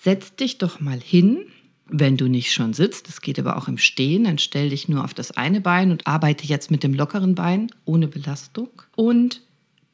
setz 0.00 0.35
dich 0.37 0.59
doch 0.59 0.80
mal 0.80 1.00
hin, 1.00 1.47
wenn 1.87 2.16
du 2.16 2.28
nicht 2.28 2.52
schon 2.52 2.73
sitzt, 2.73 3.09
das 3.09 3.21
geht 3.21 3.38
aber 3.38 3.56
auch 3.56 3.68
im 3.68 3.78
Stehen, 3.78 4.25
dann 4.25 4.38
stell 4.38 4.71
dich 4.71 4.88
nur 4.88 5.04
auf 5.04 5.12
das 5.12 5.33
eine 5.33 5.61
Bein 5.61 5.90
und 5.90 6.06
arbeite 6.06 6.47
jetzt 6.47 6.71
mit 6.71 6.83
dem 6.83 6.94
lockeren 6.94 7.35
Bein 7.35 7.71
ohne 7.85 8.09
Belastung. 8.09 8.71
Und 8.97 9.42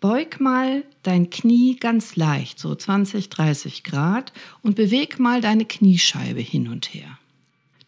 beug 0.00 0.41
mal 0.41 0.85
dein 1.03 1.31
Knie 1.31 1.77
ganz 1.77 2.17
leicht, 2.17 2.59
so 2.59 2.75
20, 2.75 3.29
30 3.29 3.83
Grad, 3.83 4.33
und 4.62 4.77
beweg 4.77 5.19
mal 5.19 5.41
deine 5.41 5.65
Kniescheibe 5.65 6.41
hin 6.41 6.69
und 6.69 6.95
her. 6.95 7.19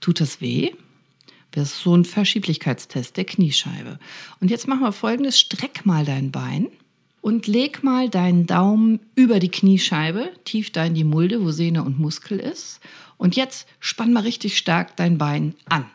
Tut 0.00 0.20
das 0.20 0.40
weh? 0.40 0.72
Das 1.52 1.72
ist 1.72 1.80
so 1.80 1.94
ein 1.94 2.04
Verschieblichkeitstest 2.04 3.16
der 3.16 3.24
Kniescheibe. 3.24 3.98
Und 4.40 4.50
jetzt 4.50 4.66
machen 4.66 4.82
wir 4.82 4.92
folgendes: 4.92 5.38
Streck 5.38 5.86
mal 5.86 6.04
dein 6.04 6.32
Bein 6.32 6.68
und 7.22 7.46
leg 7.46 7.82
mal 7.82 8.10
deinen 8.10 8.46
Daumen 8.46 9.00
über 9.14 9.38
die 9.38 9.48
Kniescheibe, 9.48 10.30
tief 10.44 10.70
da 10.70 10.84
in 10.84 10.94
die 10.94 11.04
Mulde, 11.04 11.42
wo 11.42 11.52
Sehne 11.52 11.84
und 11.84 11.98
Muskel 11.98 12.38
ist. 12.38 12.80
Und 13.16 13.36
jetzt 13.36 13.66
spann 13.80 14.12
mal 14.12 14.24
richtig 14.24 14.58
stark 14.58 14.96
dein 14.96 15.16
Bein 15.16 15.54
an. 15.68 15.86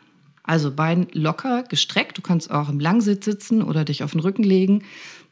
Also 0.42 0.72
Bein 0.72 1.06
locker 1.12 1.62
gestreckt. 1.62 2.16
Du 2.16 2.22
kannst 2.22 2.50
auch 2.50 2.70
im 2.70 2.80
Langsitz 2.80 3.26
sitzen 3.26 3.62
oder 3.62 3.84
dich 3.84 4.02
auf 4.02 4.12
den 4.12 4.20
Rücken 4.20 4.42
legen. 4.42 4.82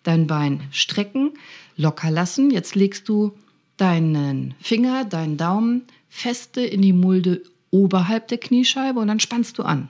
Dein 0.03 0.27
Bein 0.27 0.61
strecken, 0.71 1.33
locker 1.79 2.11
lassen. 2.11 2.51
Jetzt 2.51 2.75
legst 2.75 3.09
du 3.09 3.33
deinen 3.79 4.55
Finger, 4.61 5.07
deinen 5.07 5.39
Daumen 5.39 5.83
feste 6.11 6.61
in 6.61 6.83
die 6.83 6.93
Mulde 6.93 7.43
oberhalb 7.71 8.29
der 8.29 8.39
Kniescheibe 8.39 9.01
und 9.01 9.09
dann 9.09 9.21
spannst 9.21 9.57
du 9.57 9.63
an. 9.63 9.89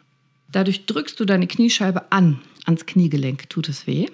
Dadurch 0.52 0.86
drückst 0.86 1.18
du 1.18 1.24
deine 1.24 1.48
Kniescheibe 1.48 2.12
an 2.12 2.38
ans 2.64 2.86
Kniegelenk. 2.86 3.50
Tut 3.50 3.68
es 3.68 3.88
weh? 3.88 4.06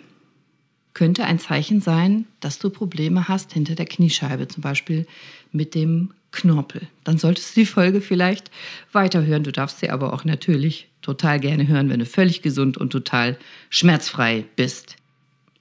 Könnte 0.95 1.25
ein 1.25 1.39
Zeichen 1.39 1.81
sein, 1.81 2.27
dass 2.41 2.59
du 2.59 2.71
Probleme 2.71 3.29
hast 3.29 3.53
hinter 3.53 3.75
der 3.75 3.87
Kniescheibe, 3.87 4.49
zum 4.49 4.63
Beispiel 4.63 5.07
mit 5.51 5.75
dem 5.75 6.13
Knorpel. 6.33 6.89
Dann 7.05 7.19
solltest 7.19 7.57
du 7.57 7.61
die 7.61 7.67
Folge 7.67 8.01
vielleicht 8.01 8.51
weiterhören. 8.93 9.45
Du 9.45 9.53
darfst 9.53 9.81
sie 9.81 9.91
aber 9.91 10.13
auch 10.13 10.25
natürlich 10.25 10.89
total 11.03 11.41
gerne 11.41 11.69
hören, 11.69 11.91
wenn 11.91 12.01
du 12.01 12.07
völlig 12.07 12.43
gesund 12.43 12.77
und 12.79 12.91
total 12.91 13.39
schmerzfrei 13.71 14.45
bist. 14.57 14.97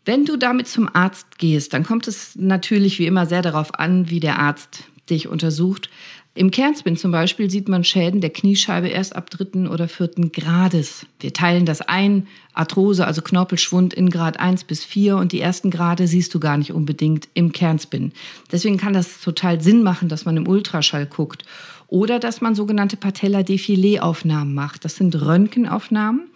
Wenn 0.06 0.26
du 0.26 0.38
damit 0.38 0.68
zum 0.68 0.90
Arzt 0.94 1.38
gehst, 1.38 1.74
dann 1.74 1.84
kommt 1.84 2.08
es 2.08 2.36
natürlich 2.36 2.98
wie 2.98 3.06
immer 3.06 3.28
sehr 3.28 3.42
darauf 3.42 3.78
an, 3.78 4.10
wie 4.10 4.20
der 4.20 4.40
Arzt 4.40 4.86
dich 5.12 5.28
untersucht. 5.28 5.90
Im 6.34 6.50
Kernspin 6.50 6.96
zum 6.96 7.12
Beispiel 7.12 7.50
sieht 7.52 7.68
man 7.68 7.84
Schäden 7.84 8.22
der 8.22 8.30
Kniescheibe 8.30 8.88
erst 8.88 9.18
ab 9.18 9.30
dritten 9.30 9.68
oder 9.68 9.90
vierten 9.90 10.32
Grades. 10.32 11.06
Wir 11.20 11.34
teilen 11.34 11.66
das 11.66 11.82
ein, 11.82 12.28
Arthrose, 12.54 13.06
also 13.06 13.22
Knorpelschwund 13.22 13.94
in 13.94 14.10
Grad 14.10 14.40
1 14.40 14.64
bis 14.64 14.86
4 14.86 15.18
und 15.18 15.34
die 15.34 15.42
ersten 15.42 15.72
Grade 15.72 16.08
siehst 16.08 16.34
du 16.34 16.40
gar 16.40 16.56
nicht 16.56 16.72
unbedingt 16.72 17.28
im 17.34 17.52
Kernspin. 17.52 18.14
Deswegen 18.50 18.78
kann 18.78 18.94
das 18.94 19.20
total 19.20 19.60
Sinn 19.60 19.84
machen, 19.84 20.08
dass 20.08 20.24
man 20.24 20.38
im 20.38 20.48
Ultraschall 20.48 21.06
guckt 21.06 21.44
oder 21.88 22.18
dass 22.18 22.40
man 22.40 22.56
sogenannte 22.56 22.96
Patella-Defilé-Aufnahmen 22.96 24.54
macht. 24.54 24.86
Das 24.86 24.96
sind 24.96 25.14
Röntgenaufnahmen, 25.22 26.30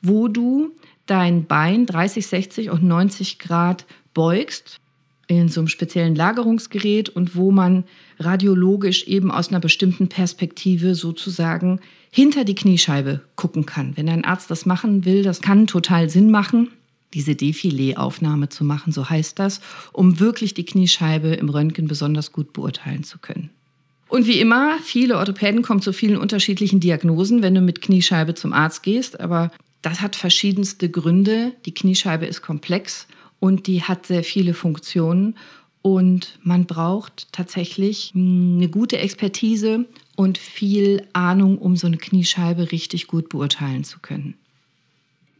wo 0.00 0.28
du 0.28 0.70
dein 1.04 1.44
Bein 1.44 1.84
30, 1.84 2.26
60 2.26 2.70
und 2.70 2.82
90 2.82 3.38
Grad 3.38 3.84
beugst 4.14 4.78
in 5.26 5.48
so 5.48 5.60
einem 5.60 5.68
speziellen 5.68 6.14
Lagerungsgerät 6.14 7.10
und 7.10 7.36
wo 7.36 7.50
man 7.50 7.84
radiologisch 8.18 9.06
eben 9.06 9.30
aus 9.30 9.48
einer 9.48 9.60
bestimmten 9.60 10.08
Perspektive 10.08 10.94
sozusagen 10.94 11.80
hinter 12.10 12.44
die 12.44 12.54
Kniescheibe 12.54 13.20
gucken 13.36 13.66
kann. 13.66 13.96
Wenn 13.96 14.08
ein 14.08 14.24
Arzt 14.24 14.50
das 14.50 14.66
machen 14.66 15.04
will, 15.04 15.22
das 15.22 15.40
kann 15.40 15.66
total 15.66 16.10
Sinn 16.10 16.30
machen, 16.30 16.68
diese 17.14 17.32
Defilé-Aufnahme 17.32 18.48
zu 18.48 18.64
machen, 18.64 18.92
so 18.92 19.08
heißt 19.08 19.38
das, 19.38 19.60
um 19.92 20.20
wirklich 20.20 20.54
die 20.54 20.64
Kniescheibe 20.64 21.28
im 21.28 21.48
Röntgen 21.48 21.88
besonders 21.88 22.32
gut 22.32 22.52
beurteilen 22.52 23.04
zu 23.04 23.18
können. 23.18 23.50
Und 24.08 24.26
wie 24.26 24.40
immer, 24.40 24.78
viele 24.82 25.16
Orthopäden 25.16 25.62
kommen 25.62 25.80
zu 25.80 25.92
vielen 25.94 26.18
unterschiedlichen 26.18 26.80
Diagnosen, 26.80 27.42
wenn 27.42 27.54
du 27.54 27.62
mit 27.62 27.80
Kniescheibe 27.80 28.34
zum 28.34 28.52
Arzt 28.52 28.82
gehst, 28.82 29.20
aber 29.20 29.50
das 29.80 30.00
hat 30.00 30.16
verschiedenste 30.16 30.88
Gründe. 30.88 31.52
Die 31.64 31.74
Kniescheibe 31.74 32.26
ist 32.26 32.42
komplex 32.42 33.06
und 33.40 33.66
die 33.66 33.82
hat 33.82 34.06
sehr 34.06 34.22
viele 34.22 34.54
Funktionen 34.54 35.34
und 35.82 36.38
man 36.42 36.64
braucht 36.64 37.26
tatsächlich 37.32 38.12
eine 38.14 38.68
gute 38.68 38.98
Expertise 38.98 39.86
und 40.14 40.38
viel 40.38 41.06
Ahnung, 41.12 41.58
um 41.58 41.76
so 41.76 41.88
eine 41.88 41.98
Kniescheibe 41.98 42.70
richtig 42.72 43.08
gut 43.08 43.28
beurteilen 43.28 43.84
zu 43.84 43.98
können. 43.98 44.34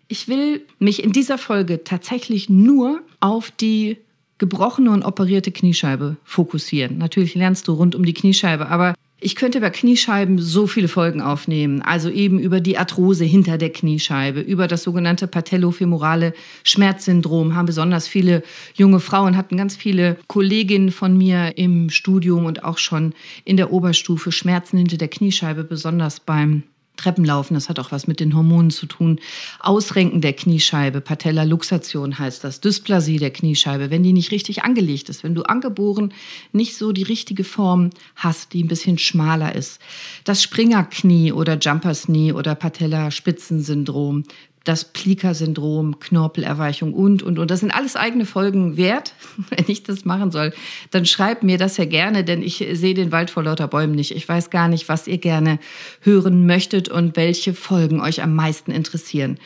Ich 0.08 0.28
will 0.28 0.60
mich 0.78 1.02
in 1.02 1.12
dieser 1.12 1.38
Folge 1.38 1.84
tatsächlich 1.84 2.50
nur 2.50 3.00
auf 3.20 3.50
die 3.50 3.96
gebrochene 4.38 4.90
und 4.90 5.04
operierte 5.04 5.52
Kniescheibe 5.52 6.16
fokussieren. 6.24 6.98
Natürlich 6.98 7.36
lernst 7.36 7.68
du 7.68 7.74
rund 7.74 7.94
um 7.94 8.04
die 8.04 8.12
Kniescheibe, 8.12 8.68
aber 8.68 8.94
ich 9.22 9.36
könnte 9.36 9.58
über 9.58 9.70
Kniescheiben 9.70 10.38
so 10.38 10.66
viele 10.66 10.88
Folgen 10.88 11.20
aufnehmen, 11.20 11.80
also 11.80 12.10
eben 12.10 12.38
über 12.38 12.60
die 12.60 12.76
Arthrose 12.76 13.24
hinter 13.24 13.56
der 13.56 13.70
Kniescheibe, 13.70 14.40
über 14.40 14.66
das 14.66 14.82
sogenannte 14.82 15.26
patellofemorale 15.28 16.34
Schmerzsyndrom. 16.64 17.54
Haben 17.54 17.66
besonders 17.66 18.08
viele 18.08 18.42
junge 18.74 19.00
Frauen, 19.00 19.36
hatten 19.36 19.56
ganz 19.56 19.76
viele 19.76 20.18
Kolleginnen 20.26 20.90
von 20.90 21.16
mir 21.16 21.56
im 21.56 21.90
Studium 21.90 22.46
und 22.46 22.64
auch 22.64 22.78
schon 22.78 23.14
in 23.44 23.56
der 23.56 23.72
Oberstufe 23.72 24.32
Schmerzen 24.32 24.78
hinter 24.78 24.96
der 24.96 25.08
Kniescheibe, 25.08 25.64
besonders 25.64 26.20
beim 26.20 26.64
Treppenlaufen, 26.96 27.54
das 27.54 27.68
hat 27.68 27.78
auch 27.78 27.90
was 27.90 28.06
mit 28.06 28.20
den 28.20 28.34
Hormonen 28.36 28.70
zu 28.70 28.86
tun. 28.86 29.18
Ausrenken 29.60 30.20
der 30.20 30.34
Kniescheibe, 30.34 31.00
Patellaluxation 31.00 32.18
heißt 32.18 32.44
das, 32.44 32.60
Dysplasie 32.60 33.18
der 33.18 33.30
Kniescheibe, 33.30 33.90
wenn 33.90 34.02
die 34.02 34.12
nicht 34.12 34.30
richtig 34.30 34.62
angelegt 34.62 35.08
ist, 35.08 35.24
wenn 35.24 35.34
du 35.34 35.42
angeboren 35.42 36.12
nicht 36.52 36.76
so 36.76 36.92
die 36.92 37.02
richtige 37.02 37.44
Form 37.44 37.90
hast, 38.14 38.52
die 38.52 38.62
ein 38.62 38.68
bisschen 38.68 38.98
schmaler 38.98 39.54
ist. 39.54 39.80
Das 40.24 40.42
Springerknie 40.42 41.32
oder 41.32 41.58
Jumpersknie 41.58 42.32
oder 42.32 42.54
Patellaspitzensyndrom, 42.54 44.24
das 44.64 44.84
Plika-Syndrom, 44.84 45.98
Knorpelerweichung 45.98 46.94
und, 46.94 47.22
und, 47.22 47.38
und. 47.38 47.50
Das 47.50 47.60
sind 47.60 47.74
alles 47.74 47.96
eigene 47.96 48.26
Folgen 48.26 48.76
wert. 48.76 49.14
Wenn 49.50 49.64
ich 49.68 49.82
das 49.82 50.04
machen 50.04 50.30
soll, 50.30 50.52
dann 50.90 51.06
schreibt 51.06 51.42
mir 51.42 51.58
das 51.58 51.76
ja 51.76 51.84
gerne, 51.84 52.24
denn 52.24 52.42
ich 52.42 52.66
sehe 52.72 52.94
den 52.94 53.12
Wald 53.12 53.30
vor 53.30 53.42
lauter 53.42 53.68
Bäumen 53.68 53.94
nicht. 53.94 54.14
Ich 54.14 54.28
weiß 54.28 54.50
gar 54.50 54.68
nicht, 54.68 54.88
was 54.88 55.06
ihr 55.06 55.18
gerne 55.18 55.58
hören 56.00 56.46
möchtet 56.46 56.88
und 56.88 57.16
welche 57.16 57.54
Folgen 57.54 58.00
euch 58.00 58.22
am 58.22 58.34
meisten 58.34 58.70
interessieren. 58.70 59.38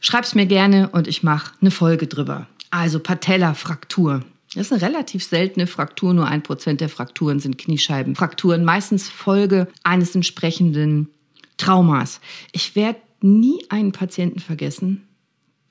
Schreib's 0.00 0.34
mir 0.34 0.46
gerne 0.46 0.88
und 0.88 1.06
ich 1.06 1.22
mache 1.22 1.52
eine 1.60 1.70
Folge 1.70 2.06
drüber. 2.06 2.46
Also 2.70 2.98
Patella-Fraktur. 2.98 4.22
Das 4.54 4.66
ist 4.66 4.72
eine 4.72 4.82
relativ 4.82 5.24
seltene 5.24 5.66
Fraktur. 5.66 6.12
Nur 6.12 6.26
ein 6.26 6.42
Prozent 6.42 6.80
der 6.80 6.88
Frakturen 6.88 7.38
sind 7.38 7.56
Kniescheibenfrakturen. 7.56 8.64
Meistens 8.64 9.08
Folge 9.08 9.68
eines 9.82 10.14
entsprechenden 10.14 11.08
Traumas. 11.56 12.20
Ich 12.52 12.74
werde 12.74 12.98
nie 13.22 13.64
einen 13.68 13.92
Patienten 13.92 14.40
vergessen, 14.40 15.06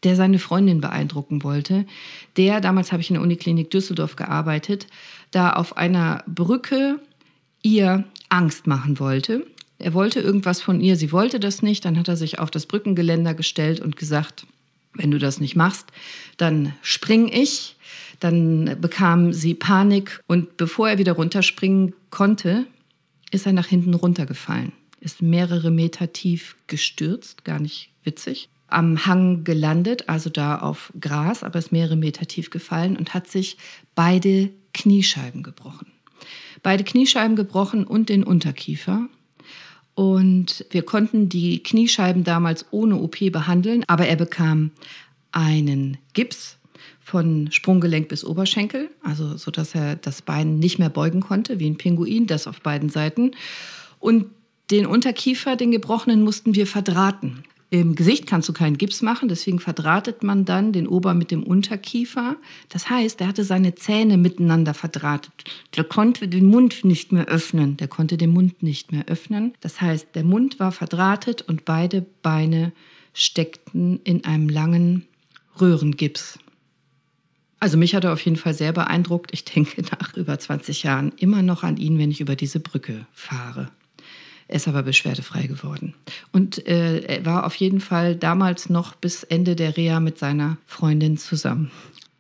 der 0.03 0.15
seine 0.15 0.39
Freundin 0.39 0.81
beeindrucken 0.81 1.43
wollte. 1.43 1.85
Der, 2.37 2.61
damals 2.61 2.91
habe 2.91 3.01
ich 3.01 3.09
in 3.09 3.15
der 3.15 3.23
Uniklinik 3.23 3.69
Düsseldorf 3.69 4.15
gearbeitet, 4.15 4.87
da 5.31 5.53
auf 5.53 5.77
einer 5.77 6.23
Brücke 6.27 6.99
ihr 7.61 8.05
Angst 8.29 8.67
machen 8.67 8.99
wollte. 8.99 9.45
Er 9.77 9.93
wollte 9.93 10.19
irgendwas 10.19 10.61
von 10.61 10.79
ihr, 10.81 10.95
sie 10.95 11.11
wollte 11.11 11.39
das 11.39 11.61
nicht. 11.61 11.85
Dann 11.85 11.97
hat 11.97 12.07
er 12.07 12.15
sich 12.15 12.39
auf 12.39 12.51
das 12.51 12.65
Brückengeländer 12.65 13.33
gestellt 13.33 13.79
und 13.79 13.95
gesagt, 13.95 14.45
wenn 14.93 15.11
du 15.11 15.17
das 15.17 15.39
nicht 15.39 15.55
machst, 15.55 15.87
dann 16.37 16.73
spring 16.81 17.27
ich. 17.27 17.75
Dann 18.19 18.77
bekam 18.79 19.33
sie 19.33 19.55
Panik 19.55 20.21
und 20.27 20.57
bevor 20.57 20.89
er 20.89 20.97
wieder 20.99 21.13
runterspringen 21.13 21.93
konnte, 22.11 22.65
ist 23.31 23.45
er 23.45 23.53
nach 23.53 23.65
hinten 23.65 23.95
runtergefallen 23.95 24.73
ist 25.01 25.21
mehrere 25.21 25.71
Meter 25.71 26.13
tief 26.13 26.55
gestürzt, 26.67 27.43
gar 27.43 27.59
nicht 27.59 27.89
witzig, 28.03 28.49
am 28.67 29.05
Hang 29.05 29.43
gelandet, 29.43 30.07
also 30.07 30.29
da 30.29 30.59
auf 30.59 30.93
Gras, 30.99 31.43
aber 31.43 31.59
ist 31.59 31.71
mehrere 31.71 31.97
Meter 31.97 32.25
tief 32.25 32.49
gefallen 32.49 32.95
und 32.95 33.13
hat 33.13 33.27
sich 33.27 33.57
beide 33.95 34.49
Kniescheiben 34.73 35.43
gebrochen. 35.43 35.87
Beide 36.63 36.83
Kniescheiben 36.83 37.35
gebrochen 37.35 37.83
und 37.83 38.07
den 38.07 38.23
Unterkiefer. 38.23 39.07
Und 39.93 40.65
wir 40.69 40.83
konnten 40.83 41.27
die 41.27 41.61
Kniescheiben 41.61 42.23
damals 42.23 42.65
ohne 42.71 42.95
OP 42.95 43.17
behandeln, 43.31 43.83
aber 43.87 44.07
er 44.07 44.15
bekam 44.15 44.71
einen 45.31 45.97
Gips 46.13 46.57
von 47.01 47.51
Sprunggelenk 47.51 48.07
bis 48.07 48.23
Oberschenkel, 48.23 48.89
also 49.03 49.35
so 49.35 49.51
dass 49.51 49.75
er 49.75 49.95
das 49.95 50.21
Bein 50.21 50.59
nicht 50.59 50.79
mehr 50.79 50.89
beugen 50.89 51.19
konnte, 51.19 51.59
wie 51.59 51.69
ein 51.69 51.77
Pinguin, 51.77 52.27
das 52.27 52.47
auf 52.47 52.61
beiden 52.61 52.89
Seiten. 52.89 53.31
Und 53.99 54.27
den 54.71 54.85
Unterkiefer, 54.85 55.55
den 55.55 55.71
gebrochenen, 55.71 56.23
mussten 56.23 56.55
wir 56.55 56.65
verdrahten. 56.65 57.43
Im 57.73 57.95
Gesicht 57.95 58.27
kannst 58.27 58.49
du 58.49 58.53
keinen 58.53 58.77
Gips 58.77 59.01
machen, 59.01 59.29
deswegen 59.29 59.59
verdrahtet 59.59 60.23
man 60.23 60.43
dann 60.43 60.73
den 60.73 60.87
Ober 60.87 61.13
mit 61.13 61.31
dem 61.31 61.41
Unterkiefer. 61.41 62.35
Das 62.67 62.89
heißt, 62.89 63.21
er 63.21 63.27
hatte 63.27 63.45
seine 63.45 63.75
Zähne 63.75 64.17
miteinander 64.17 64.73
verdrahtet. 64.73 65.31
Der 65.77 65.85
konnte 65.85 66.27
den 66.27 66.45
Mund 66.45 66.83
nicht 66.83 67.13
mehr 67.13 67.27
öffnen. 67.27 67.77
Der 67.77 67.87
konnte 67.87 68.17
den 68.17 68.31
Mund 68.31 68.61
nicht 68.61 68.91
mehr 68.91 69.05
öffnen. 69.07 69.53
Das 69.61 69.79
heißt, 69.79 70.07
der 70.15 70.25
Mund 70.25 70.59
war 70.59 70.73
verdrahtet 70.73 71.43
und 71.43 71.63
beide 71.63 72.05
Beine 72.21 72.73
steckten 73.13 74.01
in 74.03 74.25
einem 74.25 74.49
langen 74.49 75.07
Röhrengips. 75.61 76.39
Also 77.61 77.77
mich 77.77 77.95
hat 77.95 78.03
er 78.03 78.11
auf 78.11 78.21
jeden 78.25 78.37
Fall 78.37 78.53
sehr 78.53 78.73
beeindruckt. 78.73 79.33
Ich 79.33 79.45
denke 79.45 79.81
nach 80.01 80.17
über 80.17 80.37
20 80.37 80.83
Jahren 80.83 81.13
immer 81.15 81.41
noch 81.41 81.63
an 81.63 81.77
ihn, 81.77 81.97
wenn 81.97 82.11
ich 82.11 82.19
über 82.19 82.35
diese 82.35 82.59
Brücke 82.59 83.05
fahre. 83.13 83.71
Er 84.51 84.57
ist 84.57 84.67
aber 84.67 84.83
beschwerdefrei 84.83 85.47
geworden. 85.47 85.93
Und 86.33 86.67
äh, 86.67 86.99
er 86.99 87.25
war 87.25 87.45
auf 87.45 87.55
jeden 87.55 87.79
Fall 87.79 88.17
damals 88.17 88.69
noch 88.69 88.95
bis 88.95 89.23
Ende 89.23 89.55
der 89.55 89.77
Reha 89.77 90.01
mit 90.01 90.19
seiner 90.19 90.57
Freundin 90.65 91.15
zusammen. 91.15 91.71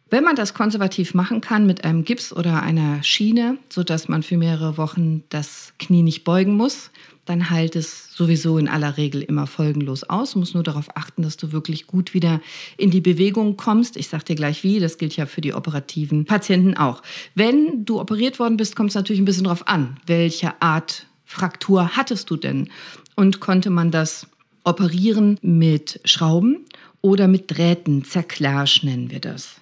Wenn 0.09 0.23
man 0.23 0.37
das 0.37 0.53
konservativ 0.53 1.13
machen 1.13 1.41
kann 1.41 1.65
mit 1.65 1.83
einem 1.83 2.05
Gips 2.05 2.31
oder 2.31 2.63
einer 2.63 3.03
Schiene, 3.03 3.57
sodass 3.67 4.07
man 4.07 4.23
für 4.23 4.37
mehrere 4.37 4.77
Wochen 4.77 5.23
das 5.27 5.73
Knie 5.77 6.03
nicht 6.03 6.23
beugen 6.23 6.55
muss, 6.55 6.91
dann 7.25 7.49
heilt 7.49 7.75
es 7.75 8.13
sowieso 8.15 8.57
in 8.57 8.69
aller 8.69 8.95
Regel 8.95 9.21
immer 9.21 9.45
folgenlos 9.45 10.03
aus. 10.03 10.31
Du 10.31 10.39
musst 10.39 10.53
nur 10.53 10.63
darauf 10.63 10.95
achten, 10.95 11.23
dass 11.23 11.35
du 11.35 11.51
wirklich 11.51 11.85
gut 11.85 12.13
wieder 12.13 12.39
in 12.77 12.91
die 12.91 13.01
Bewegung 13.01 13.57
kommst. 13.57 13.97
Ich 13.97 14.07
sage 14.07 14.23
dir 14.23 14.35
gleich 14.35 14.63
wie, 14.63 14.79
das 14.79 14.97
gilt 14.97 15.17
ja 15.17 15.25
für 15.25 15.41
die 15.41 15.53
operativen 15.53 16.23
Patienten 16.23 16.77
auch. 16.77 17.03
Wenn 17.35 17.83
du 17.83 17.99
operiert 17.99 18.39
worden 18.39 18.55
bist, 18.55 18.77
kommt 18.77 18.91
es 18.91 18.95
natürlich 18.95 19.21
ein 19.21 19.25
bisschen 19.25 19.43
darauf 19.43 19.67
an, 19.67 19.97
welche 20.07 20.61
Art 20.61 21.07
Fraktur 21.31 21.95
hattest 21.95 22.29
du 22.29 22.35
denn? 22.35 22.69
Und 23.15 23.39
konnte 23.39 23.69
man 23.69 23.89
das 23.89 24.27
operieren 24.63 25.39
mit 25.41 25.99
Schrauben 26.05 26.65
oder 27.01 27.27
mit 27.27 27.49
Drähten, 27.49 28.03
Zerklasch 28.03 28.83
nennen 28.83 29.09
wir 29.09 29.19
das. 29.19 29.55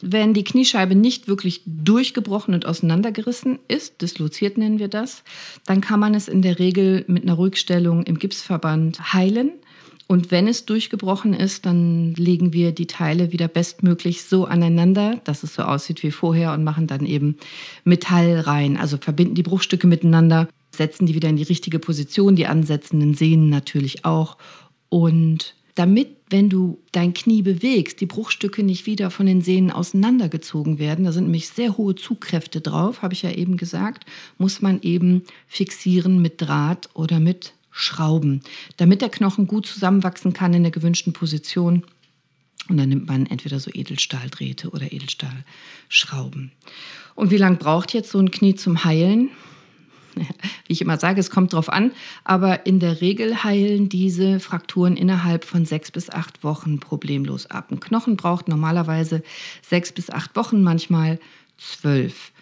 Wenn 0.00 0.34
die 0.34 0.42
Kniescheibe 0.42 0.96
nicht 0.96 1.28
wirklich 1.28 1.62
durchgebrochen 1.64 2.54
und 2.54 2.66
auseinandergerissen 2.66 3.60
ist, 3.68 4.02
disloziert 4.02 4.58
nennen 4.58 4.80
wir 4.80 4.88
das, 4.88 5.22
dann 5.64 5.80
kann 5.80 6.00
man 6.00 6.14
es 6.14 6.26
in 6.26 6.42
der 6.42 6.58
Regel 6.58 7.04
mit 7.06 7.22
einer 7.22 7.38
Rückstellung 7.38 8.02
im 8.02 8.18
Gipsverband 8.18 9.12
heilen. 9.12 9.52
Und 10.08 10.30
wenn 10.30 10.46
es 10.48 10.66
durchgebrochen 10.66 11.32
ist, 11.32 11.64
dann 11.64 12.14
legen 12.14 12.52
wir 12.52 12.72
die 12.72 12.86
Teile 12.86 13.32
wieder 13.32 13.48
bestmöglich 13.48 14.24
so 14.24 14.44
aneinander, 14.44 15.20
dass 15.24 15.42
es 15.42 15.54
so 15.54 15.62
aussieht 15.62 16.02
wie 16.02 16.10
vorher 16.10 16.52
und 16.52 16.64
machen 16.64 16.86
dann 16.86 17.06
eben 17.06 17.36
Metall 17.84 18.40
rein. 18.40 18.76
Also 18.76 18.98
verbinden 18.98 19.34
die 19.34 19.42
Bruchstücke 19.42 19.86
miteinander, 19.86 20.48
setzen 20.70 21.06
die 21.06 21.14
wieder 21.14 21.28
in 21.28 21.36
die 21.36 21.42
richtige 21.42 21.78
Position, 21.78 22.36
die 22.36 22.46
ansetzenden 22.46 23.14
Sehnen 23.14 23.48
natürlich 23.48 24.04
auch. 24.04 24.36
Und 24.88 25.54
damit, 25.74 26.08
wenn 26.28 26.50
du 26.50 26.78
dein 26.92 27.14
Knie 27.14 27.42
bewegst, 27.42 28.00
die 28.00 28.06
Bruchstücke 28.06 28.62
nicht 28.62 28.86
wieder 28.86 29.10
von 29.10 29.26
den 29.26 29.40
Sehnen 29.40 29.70
auseinandergezogen 29.70 30.78
werden. 30.78 31.04
Da 31.04 31.12
sind 31.12 31.24
nämlich 31.24 31.48
sehr 31.48 31.76
hohe 31.78 31.94
Zugkräfte 31.94 32.60
drauf, 32.60 33.02
habe 33.02 33.14
ich 33.14 33.22
ja 33.22 33.30
eben 33.30 33.56
gesagt, 33.56 34.04
muss 34.36 34.60
man 34.60 34.82
eben 34.82 35.22
fixieren 35.46 36.20
mit 36.20 36.40
Draht 36.40 36.90
oder 36.94 37.20
mit 37.20 37.54
Schrauben, 37.72 38.42
damit 38.76 39.00
der 39.00 39.08
Knochen 39.08 39.46
gut 39.46 39.66
zusammenwachsen 39.66 40.32
kann 40.32 40.54
in 40.54 40.62
der 40.62 40.72
gewünschten 40.72 41.12
Position. 41.12 41.84
Und 42.68 42.76
dann 42.76 42.90
nimmt 42.90 43.08
man 43.08 43.26
entweder 43.26 43.58
so 43.58 43.70
Edelstahldrähte 43.72 44.70
oder 44.70 44.92
Edelstahlschrauben. 44.92 46.52
Und 47.14 47.30
wie 47.30 47.36
lange 47.36 47.56
braucht 47.56 47.92
jetzt 47.92 48.10
so 48.10 48.18
ein 48.18 48.30
Knie 48.30 48.54
zum 48.54 48.84
Heilen? 48.84 49.30
wie 50.66 50.72
ich 50.72 50.80
immer 50.80 50.98
sage, 50.98 51.20
es 51.20 51.30
kommt 51.30 51.52
drauf 51.52 51.68
an, 51.68 51.92
aber 52.24 52.66
in 52.66 52.78
der 52.78 53.00
Regel 53.00 53.44
heilen 53.44 53.88
diese 53.88 54.40
Frakturen 54.40 54.96
innerhalb 54.96 55.44
von 55.44 55.64
sechs 55.64 55.90
bis 55.90 56.10
acht 56.10 56.44
Wochen 56.44 56.80
problemlos 56.80 57.46
ab. 57.46 57.68
Ein 57.70 57.80
Knochen 57.80 58.16
braucht 58.16 58.48
normalerweise 58.48 59.22
sechs 59.62 59.92
bis 59.92 60.10
acht 60.10 60.36
Wochen, 60.36 60.62
manchmal 60.62 61.18
zwölf. 61.56 62.32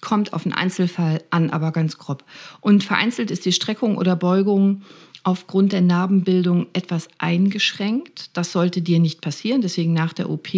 Kommt 0.00 0.32
auf 0.32 0.44
den 0.44 0.52
Einzelfall 0.52 1.22
an, 1.30 1.50
aber 1.50 1.72
ganz 1.72 1.98
grob. 1.98 2.24
Und 2.60 2.84
vereinzelt 2.84 3.30
ist 3.30 3.44
die 3.44 3.52
Streckung 3.52 3.96
oder 3.96 4.16
Beugung 4.16 4.82
aufgrund 5.22 5.72
der 5.72 5.82
Narbenbildung 5.82 6.66
etwas 6.72 7.08
eingeschränkt. 7.18 8.30
Das 8.32 8.52
sollte 8.52 8.80
dir 8.80 8.98
nicht 8.98 9.20
passieren, 9.20 9.60
deswegen 9.60 9.92
nach 9.92 10.12
der 10.12 10.30
OP 10.30 10.48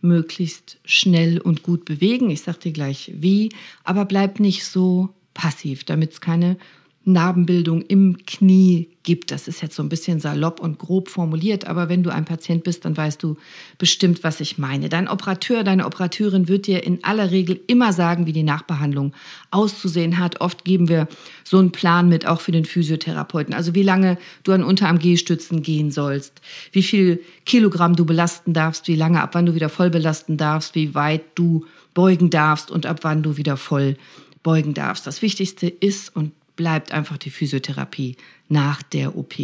möglichst 0.00 0.78
schnell 0.84 1.40
und 1.40 1.62
gut 1.62 1.84
bewegen. 1.84 2.30
Ich 2.30 2.42
sage 2.42 2.58
dir 2.58 2.72
gleich 2.72 3.12
wie, 3.14 3.50
aber 3.84 4.04
bleib 4.04 4.40
nicht 4.40 4.66
so 4.66 5.10
passiv, 5.34 5.84
damit 5.84 6.12
es 6.12 6.20
keine 6.20 6.58
Narbenbildung 7.04 7.82
im 7.82 8.18
Knie 8.26 8.88
gibt. 9.02 9.30
Das 9.32 9.48
ist 9.48 9.62
jetzt 9.62 9.74
so 9.74 9.82
ein 9.82 9.88
bisschen 9.88 10.20
salopp 10.20 10.60
und 10.60 10.78
grob 10.78 11.08
formuliert, 11.08 11.66
aber 11.66 11.88
wenn 11.88 12.02
du 12.02 12.10
ein 12.10 12.24
Patient 12.24 12.62
bist, 12.62 12.84
dann 12.84 12.96
weißt 12.96 13.22
du 13.22 13.36
bestimmt, 13.78 14.22
was 14.22 14.40
ich 14.40 14.58
meine. 14.58 14.88
Dein 14.88 15.08
Operateur, 15.08 15.64
deine 15.64 15.86
Operateurin 15.86 16.48
wird 16.48 16.66
dir 16.66 16.84
in 16.84 17.02
aller 17.02 17.30
Regel 17.30 17.60
immer 17.66 17.92
sagen, 17.92 18.26
wie 18.26 18.32
die 18.32 18.44
Nachbehandlung 18.44 19.12
auszusehen 19.50 20.18
hat. 20.18 20.40
Oft 20.40 20.64
geben 20.64 20.88
wir 20.88 21.08
so 21.42 21.58
einen 21.58 21.72
Plan 21.72 22.08
mit, 22.08 22.26
auch 22.26 22.40
für 22.40 22.52
den 22.52 22.64
Physiotherapeuten. 22.64 23.54
Also 23.54 23.74
wie 23.74 23.82
lange 23.82 24.18
du 24.44 24.52
an 24.52 24.62
Unterarm-G-Stützen 24.62 25.62
gehen 25.62 25.90
sollst, 25.90 26.40
wie 26.70 26.82
viel 26.82 27.20
Kilogramm 27.44 27.96
du 27.96 28.04
belasten 28.04 28.52
darfst, 28.52 28.86
wie 28.86 28.96
lange, 28.96 29.20
ab 29.20 29.30
wann 29.32 29.46
du 29.46 29.54
wieder 29.54 29.68
voll 29.68 29.90
belasten 29.90 30.36
darfst, 30.36 30.74
wie 30.74 30.94
weit 30.94 31.22
du 31.34 31.64
beugen 31.94 32.30
darfst 32.30 32.70
und 32.70 32.86
ab 32.86 33.00
wann 33.02 33.22
du 33.22 33.36
wieder 33.36 33.56
voll 33.56 33.96
beugen 34.42 34.74
darfst. 34.74 35.06
Das 35.06 35.22
Wichtigste 35.22 35.68
ist 35.68 36.14
und 36.14 36.32
bleibt 36.62 36.92
einfach 36.92 37.18
die 37.18 37.30
Physiotherapie 37.30 38.16
nach 38.48 38.84
der 38.84 39.16
OP 39.16 39.34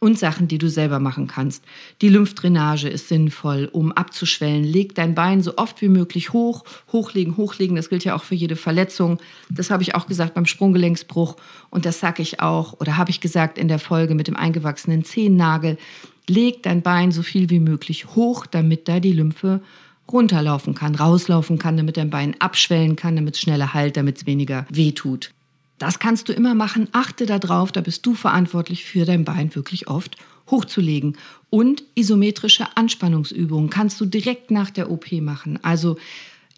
und 0.00 0.18
Sachen, 0.18 0.48
die 0.48 0.58
du 0.58 0.68
selber 0.68 0.98
machen 0.98 1.28
kannst. 1.28 1.62
Die 2.02 2.08
Lymphdrainage 2.08 2.88
ist 2.88 3.06
sinnvoll, 3.06 3.68
um 3.70 3.92
abzuschwellen. 3.92 4.64
Leg 4.64 4.96
dein 4.96 5.14
Bein 5.14 5.42
so 5.42 5.58
oft 5.58 5.80
wie 5.80 5.88
möglich 5.88 6.32
hoch, 6.32 6.64
hochlegen, 6.90 7.36
hochlegen. 7.36 7.76
Das 7.76 7.88
gilt 7.88 8.02
ja 8.02 8.16
auch 8.16 8.24
für 8.24 8.34
jede 8.34 8.56
Verletzung. 8.56 9.18
Das 9.48 9.70
habe 9.70 9.84
ich 9.84 9.94
auch 9.94 10.08
gesagt 10.08 10.34
beim 10.34 10.44
Sprunggelenksbruch 10.44 11.36
und 11.70 11.86
das 11.86 12.00
sage 12.00 12.20
ich 12.20 12.40
auch 12.40 12.80
oder 12.80 12.96
habe 12.96 13.10
ich 13.10 13.20
gesagt 13.20 13.58
in 13.58 13.68
der 13.68 13.78
Folge 13.78 14.16
mit 14.16 14.26
dem 14.26 14.36
eingewachsenen 14.36 15.04
Zehennagel. 15.04 15.78
Leg 16.26 16.64
dein 16.64 16.82
Bein 16.82 17.12
so 17.12 17.22
viel 17.22 17.48
wie 17.48 17.60
möglich 17.60 18.16
hoch, 18.16 18.44
damit 18.44 18.88
da 18.88 18.98
die 18.98 19.12
Lymphe 19.12 19.62
runterlaufen 20.10 20.74
kann, 20.74 20.96
rauslaufen 20.96 21.58
kann, 21.58 21.76
damit 21.76 21.96
dein 21.96 22.10
Bein 22.10 22.34
abschwellen 22.40 22.96
kann, 22.96 23.14
damit 23.14 23.36
es 23.36 23.40
schneller 23.40 23.72
heilt, 23.72 23.96
damit 23.96 24.16
es 24.16 24.26
weniger 24.26 24.66
wehtut. 24.68 25.30
Das 25.78 25.98
kannst 25.98 26.28
du 26.28 26.32
immer 26.32 26.54
machen. 26.54 26.88
Achte 26.92 27.26
darauf, 27.26 27.70
da 27.70 27.80
bist 27.80 28.06
du 28.06 28.14
verantwortlich 28.14 28.84
für 28.84 29.04
dein 29.04 29.24
Bein 29.24 29.54
wirklich 29.54 29.88
oft 29.88 30.16
hochzulegen. 30.50 31.16
Und 31.50 31.82
isometrische 31.94 32.76
Anspannungsübungen 32.76 33.70
kannst 33.70 34.00
du 34.00 34.06
direkt 34.06 34.50
nach 34.50 34.70
der 34.70 34.90
OP 34.90 35.12
machen. 35.12 35.58
Also 35.62 35.96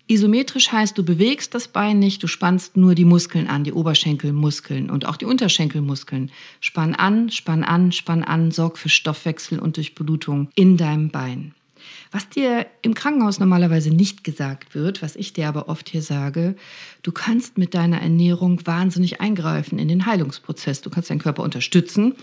isometrisch 0.06 0.72
heißt, 0.72 0.96
du 0.96 1.04
bewegst 1.04 1.54
das 1.54 1.68
Bein 1.68 1.98
nicht, 1.98 2.22
du 2.22 2.26
spannst 2.26 2.76
nur 2.76 2.94
die 2.94 3.04
Muskeln 3.04 3.48
an, 3.48 3.64
die 3.64 3.72
Oberschenkelmuskeln 3.72 4.90
und 4.90 5.04
auch 5.06 5.16
die 5.16 5.26
Unterschenkelmuskeln. 5.26 6.30
Spann 6.60 6.94
an, 6.94 7.30
spann 7.30 7.64
an, 7.64 7.92
spann 7.92 8.22
an, 8.22 8.50
sorg 8.50 8.78
für 8.78 8.88
Stoffwechsel 8.88 9.58
und 9.58 9.76
Durchblutung 9.76 10.48
in 10.54 10.76
deinem 10.76 11.10
Bein. 11.10 11.54
Was 12.10 12.28
dir 12.28 12.66
im 12.82 12.94
Krankenhaus 12.94 13.38
normalerweise 13.38 13.90
nicht 13.90 14.24
gesagt 14.24 14.74
wird, 14.74 15.02
was 15.02 15.16
ich 15.16 15.32
dir 15.32 15.48
aber 15.48 15.68
oft 15.68 15.88
hier 15.88 16.02
sage, 16.02 16.56
du 17.02 17.12
kannst 17.12 17.58
mit 17.58 17.74
deiner 17.74 18.00
Ernährung 18.00 18.66
wahnsinnig 18.66 19.20
eingreifen 19.20 19.78
in 19.78 19.88
den 19.88 20.06
Heilungsprozess. 20.06 20.80
Du 20.80 20.90
kannst 20.90 21.10
deinen 21.10 21.20
Körper 21.20 21.42
unterstützen, 21.42 22.14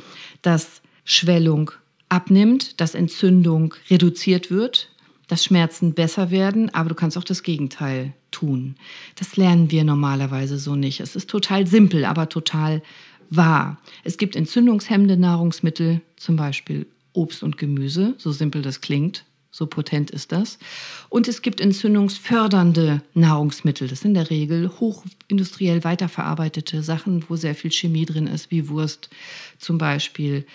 dass 0.42 0.82
Schwellung 1.04 1.72
abnimmt, 2.10 2.80
dass 2.80 2.96
Entzündung 2.96 3.74
reduziert 3.90 4.52
wird, 4.52 4.92
dass 5.28 5.44
Schmerzen 5.44 5.94
besser 5.94 6.32
werden, 6.32 6.74
aber 6.74 6.90
du 6.90 6.96
kannst 6.96 7.18
auch 7.18 7.24
das 7.24 7.44
Gegenteil 7.44 8.14
tun. 8.32 8.76
Das 9.16 9.38
lernen 9.38 9.72
wir 9.72 9.84
normalerweise 9.84 10.60
so 10.60 10.76
nicht. 10.76 11.00
Es 11.00 11.16
ist 11.16 11.30
total 11.30 11.66
simpel, 11.68 12.06
aber 12.06 12.30
total 12.30 12.82
wahr. 13.30 13.78
Es 14.04 14.18
gibt 14.18 14.36
entzündungshemmende 14.36 15.18
Nahrungsmittel, 15.18 16.02
zum 16.16 16.36
Beispiel 16.36 16.88
Obst 17.14 17.44
und 17.44 17.58
Gemüse, 17.58 18.16
so 18.18 18.32
simpel 18.32 18.62
das 18.62 18.82
klingt. 18.82 19.26
So 19.56 19.68
potent 19.68 20.12
ist 20.12 20.34
das. 20.34 20.60
Und 21.08 21.30
es 21.30 21.42
gibt 21.42 21.62
entzündungsfördernde 21.62 23.02
Nahrungsmittel. 23.14 23.88
Das 23.88 24.02
sind 24.02 24.10
in 24.10 24.16
der 24.16 24.30
Regel 24.30 24.70
hochindustriell 24.82 25.86
weiterverarbeitete 25.86 26.84
Sachen, 26.84 27.24
wo 27.30 27.38
sehr 27.38 27.56
viel 27.56 27.72
Chemie 27.72 28.04
drin 28.04 28.28
ist, 28.28 28.52
wie 28.52 28.68
Wurst 28.68 29.10
zum 29.58 29.78
Beispiel, 29.78 30.46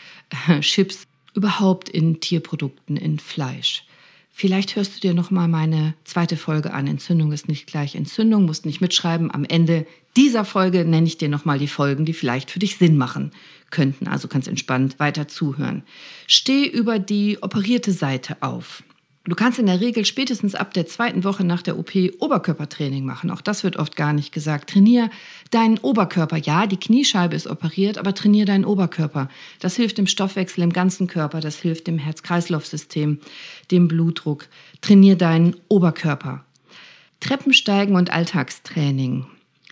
äh, 0.48 0.60
Chips, 0.60 1.06
überhaupt 1.32 1.88
in 1.88 2.20
Tierprodukten, 2.20 2.98
in 2.98 3.18
Fleisch. 3.18 3.86
Vielleicht 4.30 4.76
hörst 4.76 4.96
du 4.96 5.00
dir 5.00 5.14
noch 5.14 5.30
mal 5.30 5.48
meine 5.48 5.94
zweite 6.04 6.36
Folge 6.36 6.74
an. 6.74 6.86
Entzündung 6.86 7.32
ist 7.32 7.48
nicht 7.48 7.66
gleich 7.66 7.94
Entzündung, 7.94 8.44
musst 8.44 8.66
nicht 8.66 8.82
mitschreiben. 8.82 9.30
Am 9.30 9.44
Ende 9.44 9.86
dieser 10.14 10.44
Folge 10.44 10.84
nenne 10.84 11.06
ich 11.06 11.16
dir 11.16 11.30
noch 11.30 11.46
mal 11.46 11.58
die 11.58 11.68
Folgen, 11.68 12.04
die 12.04 12.12
vielleicht 12.12 12.50
für 12.50 12.58
dich 12.58 12.76
Sinn 12.76 12.98
machen 12.98 13.32
könnten. 13.70 14.08
Also 14.08 14.28
kannst 14.28 14.46
entspannt 14.46 14.98
weiter 14.98 15.26
zuhören. 15.26 15.84
Steh 16.26 16.66
über 16.66 16.98
die 16.98 17.38
operierte 17.40 17.92
Seite 17.92 18.36
auf. 18.42 18.82
Du 19.30 19.36
kannst 19.36 19.60
in 19.60 19.66
der 19.66 19.80
Regel 19.80 20.04
spätestens 20.04 20.56
ab 20.56 20.74
der 20.74 20.88
zweiten 20.88 21.22
Woche 21.22 21.44
nach 21.44 21.62
der 21.62 21.78
OP 21.78 21.92
Oberkörpertraining 22.18 23.04
machen. 23.04 23.30
Auch 23.30 23.40
das 23.40 23.62
wird 23.62 23.76
oft 23.76 23.94
gar 23.94 24.12
nicht 24.12 24.32
gesagt. 24.32 24.70
Trainier 24.70 25.08
deinen 25.52 25.78
Oberkörper. 25.78 26.36
Ja, 26.36 26.66
die 26.66 26.78
Kniescheibe 26.78 27.36
ist 27.36 27.46
operiert, 27.46 27.96
aber 27.96 28.12
trainier 28.12 28.44
deinen 28.44 28.64
Oberkörper. 28.64 29.28
Das 29.60 29.76
hilft 29.76 29.98
dem 29.98 30.08
Stoffwechsel 30.08 30.64
im 30.64 30.72
ganzen 30.72 31.06
Körper, 31.06 31.38
das 31.38 31.60
hilft 31.60 31.86
dem 31.86 31.96
Herz-Kreislauf-System, 31.96 33.20
dem 33.70 33.86
Blutdruck. 33.86 34.48
Trainier 34.80 35.14
deinen 35.14 35.54
Oberkörper. 35.68 36.44
Treppensteigen 37.20 37.94
und 37.94 38.12
Alltagstraining. 38.12 39.26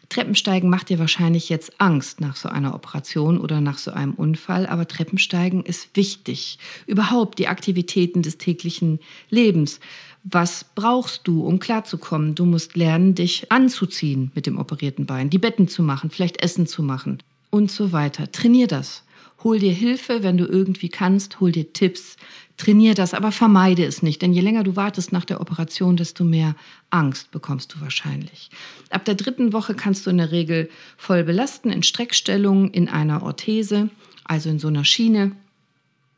Treppensteigen 0.09 0.71
macht 0.71 0.89
dir 0.89 0.99
wahrscheinlich 0.99 1.51
jetzt 1.51 1.81
Angst 1.81 2.21
nach 2.21 2.37
so 2.37 2.49
einer 2.49 2.75
Operation 2.75 3.39
oder 3.39 3.61
nach 3.61 3.77
so 3.77 3.91
einem 3.91 4.15
Unfall, 4.15 4.67
aber 4.67 4.89
Treppensteigen 4.89 5.63
ist 5.65 5.95
wichtig. 5.95 6.59
Überhaupt 6.87 7.39
die 7.39 7.49
Aktivitäten 7.49 8.23
des 8.23 8.39
täglichen 8.39 9.01
Lebens. 9.29 9.81
Was 10.25 10.65
brauchst 10.75 11.29
du, 11.29 11.45
um 11.45 11.59
klarzukommen? 11.59 12.35
Du 12.35 12.47
musst 12.47 12.77
lernen, 12.77 13.15
dich 13.15 13.53
anzuziehen 13.53 14.33
mit 14.35 14.47
dem 14.47 14.59
operierten 14.59 15.05
Bein, 15.05 15.31
die 15.31 15.39
Betten 15.39 15.69
zu 15.69 15.83
machen, 15.83 16.11
vielleicht 16.11 16.43
Essen 16.43 16.67
zu 16.67 16.83
machen 16.83 17.23
und 17.51 17.71
so 17.71 17.93
weiter. 17.93 18.33
Trainier 18.33 18.67
das. 18.67 19.05
Hol 19.45 19.59
dir 19.59 19.73
Hilfe, 19.73 20.23
wenn 20.23 20.37
du 20.37 20.47
irgendwie 20.47 20.89
kannst, 20.89 21.39
hol 21.39 21.53
dir 21.53 21.73
Tipps, 21.73 22.17
Trainier 22.59 22.95
das, 22.95 23.15
aber 23.15 23.31
vermeide 23.31 23.85
es 23.85 24.03
nicht, 24.03 24.21
denn 24.21 24.33
je 24.33 24.41
länger 24.41 24.65
du 24.65 24.75
wartest 24.75 25.13
nach 25.13 25.25
der 25.25 25.41
Operation, 25.41 25.97
desto 25.97 26.25
mehr 26.25 26.57
Angst 26.91 27.31
bekommst 27.31 27.73
du 27.73 27.81
wahrscheinlich. 27.81 28.51
Ab 28.91 29.05
der 29.05 29.15
dritten 29.15 29.53
Woche 29.53 29.75
kannst 29.75 30.05
du 30.05 30.11
in 30.11 30.19
der 30.19 30.33
Regel 30.33 30.69
voll 30.97 31.23
belasten, 31.23 31.71
in 31.71 31.85
Streckstellung, 31.85 32.71
in 32.73 32.89
einer 32.89 33.23
Orthese, 33.23 33.91
also 34.25 34.51
in 34.51 34.59
so 34.59 34.67
einer 34.69 34.85
Schiene. 34.85 35.33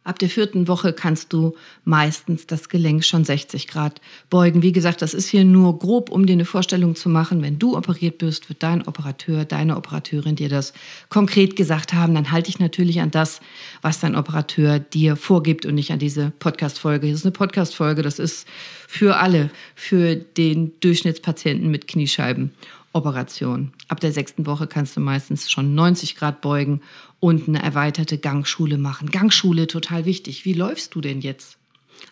Ab 0.03 0.19
der 0.19 0.31
vierten 0.31 0.67
Woche 0.67 0.95
kannst 0.95 1.31
du 1.35 1.55
meistens 1.85 2.47
das 2.47 2.71
Gelenk 2.71 3.05
schon 3.05 3.23
60 3.25 3.69
Grad 3.69 4.01
beugen. 4.31 4.63
Wie 4.63 4.73
gesagt, 4.73 5.03
das 5.03 5.13
ist 5.13 5.29
hier 5.29 5.45
nur 5.45 5.79
grob, 5.79 6.11
um 6.11 6.25
dir 6.25 6.33
eine 6.33 6.47
Vorstellung 6.47 6.97
zu 6.97 7.11
machen. 7.11 7.43
Wenn 7.43 7.59
du 7.59 7.77
operiert 7.77 8.17
bist, 8.17 8.49
wird 8.49 8.63
dein 8.63 8.89
Operateur, 8.89 9.45
deine 9.45 9.77
Operateurin 9.77 10.37
dir 10.37 10.49
das 10.49 10.73
konkret 11.11 11.55
gesagt 11.55 11.93
haben. 11.93 12.15
Dann 12.15 12.33
halte 12.33 12.49
ich 12.49 12.59
natürlich 12.59 13.03
an 13.03 13.11
das, 13.11 13.41
was 13.83 14.01
dein 14.01 14.17
Operateur 14.17 14.79
dir 14.79 15.17
vorgibt 15.17 15.67
und 15.67 15.75
nicht 15.75 15.91
an 15.91 15.99
diese 15.99 16.33
Podcast-Folge. 16.39 17.11
Das 17.11 17.21
ist 17.21 17.27
eine 17.27 17.33
Podcast-Folge, 17.33 18.01
das 18.01 18.19
ist 18.19 18.49
für 18.89 19.19
alle, 19.19 19.51
für 19.75 20.17
den 20.17 20.73
Durchschnittspatienten 20.81 21.71
mit 21.71 21.89
Kniescheiben. 21.89 22.53
Operation. 22.93 23.73
Ab 23.89 24.01
der 24.01 24.13
sechsten 24.13 24.47
Woche 24.47 24.67
kannst 24.67 24.97
du 24.97 25.01
meistens 25.01 25.51
schon 25.51 25.75
90 25.75 26.17
Grad 26.17 26.41
beugen 26.41 26.81
und 27.21 27.49
eine 27.49 27.63
erweiterte 27.63 28.19
Gangschule 28.19 28.79
machen. 28.79 29.11
Gangschule 29.11 29.67
total 29.67 30.05
wichtig. 30.05 30.45
Wie 30.45 30.55
läufst 30.55 30.95
du 30.95 31.01
denn 31.01 31.21
jetzt? 31.21 31.57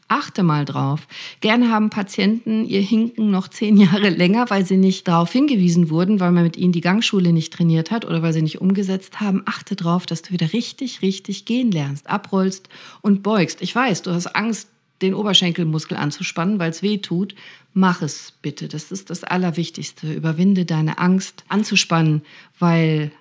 Achte 0.06 0.42
mal 0.42 0.64
drauf. 0.64 1.06
Gerne 1.40 1.70
haben 1.70 1.90
Patienten 1.90 2.64
ihr 2.64 2.80
Hinken 2.80 3.30
noch 3.30 3.48
zehn 3.48 3.76
Jahre 3.76 4.08
länger, 4.10 4.48
weil 4.50 4.64
sie 4.64 4.76
nicht 4.76 5.08
darauf 5.08 5.32
hingewiesen 5.32 5.90
wurden, 5.90 6.20
weil 6.20 6.32
man 6.32 6.44
mit 6.44 6.56
ihnen 6.56 6.72
die 6.72 6.80
Gangschule 6.80 7.32
nicht 7.32 7.52
trainiert 7.52 7.90
hat 7.90 8.04
oder 8.04 8.22
weil 8.22 8.32
sie 8.32 8.42
nicht 8.42 8.60
umgesetzt 8.60 9.20
haben. 9.20 9.42
Achte 9.46 9.76
drauf, 9.76 10.06
dass 10.06 10.22
du 10.22 10.32
wieder 10.32 10.52
richtig, 10.52 11.02
richtig 11.02 11.44
gehen 11.44 11.70
lernst, 11.70 12.06
abrollst 12.08 12.68
und 13.00 13.22
beugst. 13.22 13.62
Ich 13.62 13.74
weiß, 13.74 14.02
du 14.02 14.12
hast 14.12 14.28
Angst, 14.28 14.68
den 15.02 15.14
Oberschenkelmuskel 15.14 15.96
anzuspannen, 15.96 16.58
weil 16.58 16.70
es 16.70 16.82
weh 16.82 16.98
tut. 16.98 17.34
Mach 17.72 18.02
es 18.02 18.32
bitte. 18.42 18.68
Das 18.68 18.90
ist 18.90 19.10
das 19.10 19.24
Allerwichtigste. 19.24 20.12
Überwinde 20.12 20.64
deine 20.64 20.98
Angst 20.98 21.44
anzuspannen, 21.48 22.22
weil 22.58 23.12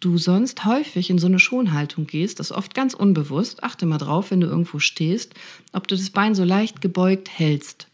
du 0.00 0.18
sonst 0.18 0.64
häufig 0.64 1.10
in 1.10 1.18
so 1.18 1.26
eine 1.26 1.38
Schonhaltung 1.38 2.06
gehst, 2.06 2.40
das 2.40 2.52
oft 2.52 2.74
ganz 2.74 2.94
unbewusst. 2.94 3.62
Achte 3.62 3.86
mal 3.86 3.98
drauf, 3.98 4.30
wenn 4.30 4.40
du 4.40 4.48
irgendwo 4.48 4.78
stehst, 4.78 5.34
ob 5.72 5.86
du 5.88 5.96
das 5.96 6.10
Bein 6.10 6.34
so 6.34 6.44
leicht 6.44 6.80
gebeugt 6.80 7.30
hältst 7.30 7.88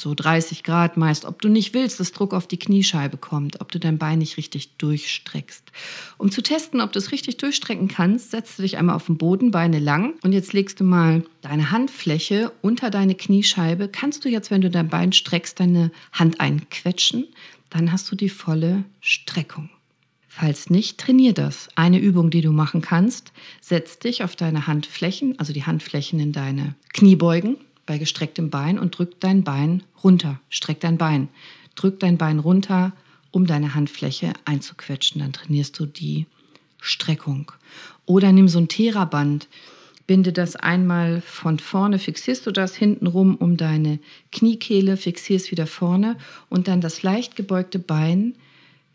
so 0.00 0.14
30 0.14 0.62
Grad 0.62 0.96
meist, 0.96 1.24
ob 1.24 1.42
du 1.42 1.48
nicht 1.48 1.74
willst, 1.74 2.00
dass 2.00 2.12
Druck 2.12 2.34
auf 2.34 2.46
die 2.46 2.58
Kniescheibe 2.58 3.16
kommt, 3.16 3.60
ob 3.60 3.70
du 3.70 3.78
dein 3.78 3.98
Bein 3.98 4.18
nicht 4.18 4.36
richtig 4.36 4.76
durchstreckst. 4.76 5.70
Um 6.18 6.30
zu 6.30 6.42
testen, 6.42 6.80
ob 6.80 6.92
du 6.92 6.98
es 6.98 7.12
richtig 7.12 7.36
durchstrecken 7.36 7.88
kannst, 7.88 8.30
setzt 8.30 8.58
du 8.58 8.62
dich 8.62 8.78
einmal 8.78 8.96
auf 8.96 9.06
den 9.06 9.18
Boden, 9.18 9.50
Beine 9.50 9.78
lang 9.78 10.14
und 10.22 10.32
jetzt 10.32 10.52
legst 10.52 10.80
du 10.80 10.84
mal 10.84 11.24
deine 11.42 11.70
Handfläche 11.70 12.52
unter 12.62 12.90
deine 12.90 13.14
Kniescheibe. 13.14 13.88
Kannst 13.88 14.24
du 14.24 14.28
jetzt, 14.28 14.50
wenn 14.50 14.60
du 14.60 14.70
dein 14.70 14.88
Bein 14.88 15.12
streckst, 15.12 15.60
deine 15.60 15.90
Hand 16.12 16.40
einquetschen, 16.40 17.26
dann 17.70 17.92
hast 17.92 18.10
du 18.10 18.16
die 18.16 18.28
volle 18.28 18.84
Streckung. 19.00 19.70
Falls 20.32 20.70
nicht, 20.70 20.98
trainier 20.98 21.34
das. 21.34 21.68
Eine 21.74 21.98
Übung, 21.98 22.30
die 22.30 22.40
du 22.40 22.52
machen 22.52 22.82
kannst, 22.82 23.32
setz 23.60 23.98
dich 23.98 24.22
auf 24.22 24.36
deine 24.36 24.68
Handflächen, 24.68 25.38
also 25.38 25.52
die 25.52 25.66
Handflächen 25.66 26.20
in 26.20 26.32
deine 26.32 26.76
Kniebeugen, 26.92 27.56
bei 27.86 27.98
gestrecktem 27.98 28.50
Bein 28.50 28.78
und 28.78 28.96
drück 28.96 29.20
dein 29.20 29.44
Bein 29.44 29.82
runter. 30.02 30.40
Streck 30.48 30.80
dein 30.80 30.98
Bein. 30.98 31.28
Drück 31.74 32.00
dein 32.00 32.18
Bein 32.18 32.38
runter, 32.38 32.92
um 33.30 33.46
deine 33.46 33.74
Handfläche 33.74 34.32
einzuquetschen. 34.44 35.20
Dann 35.20 35.32
trainierst 35.32 35.78
du 35.78 35.86
die 35.86 36.26
Streckung. 36.80 37.52
Oder 38.06 38.32
nimm 38.32 38.48
so 38.48 38.58
ein 38.58 38.68
Theraband, 38.68 39.48
binde 40.06 40.32
das 40.32 40.56
einmal 40.56 41.20
von 41.20 41.58
vorne, 41.58 41.98
fixierst 41.98 42.46
du 42.46 42.50
das 42.50 42.74
hinten 42.74 43.06
rum 43.06 43.36
um 43.36 43.56
deine 43.56 44.00
Kniekehle, 44.32 44.96
fixierst 44.96 45.52
wieder 45.52 45.66
vorne 45.66 46.16
und 46.48 46.66
dann 46.66 46.80
das 46.80 47.02
leicht 47.02 47.36
gebeugte 47.36 47.78
Bein 47.78 48.34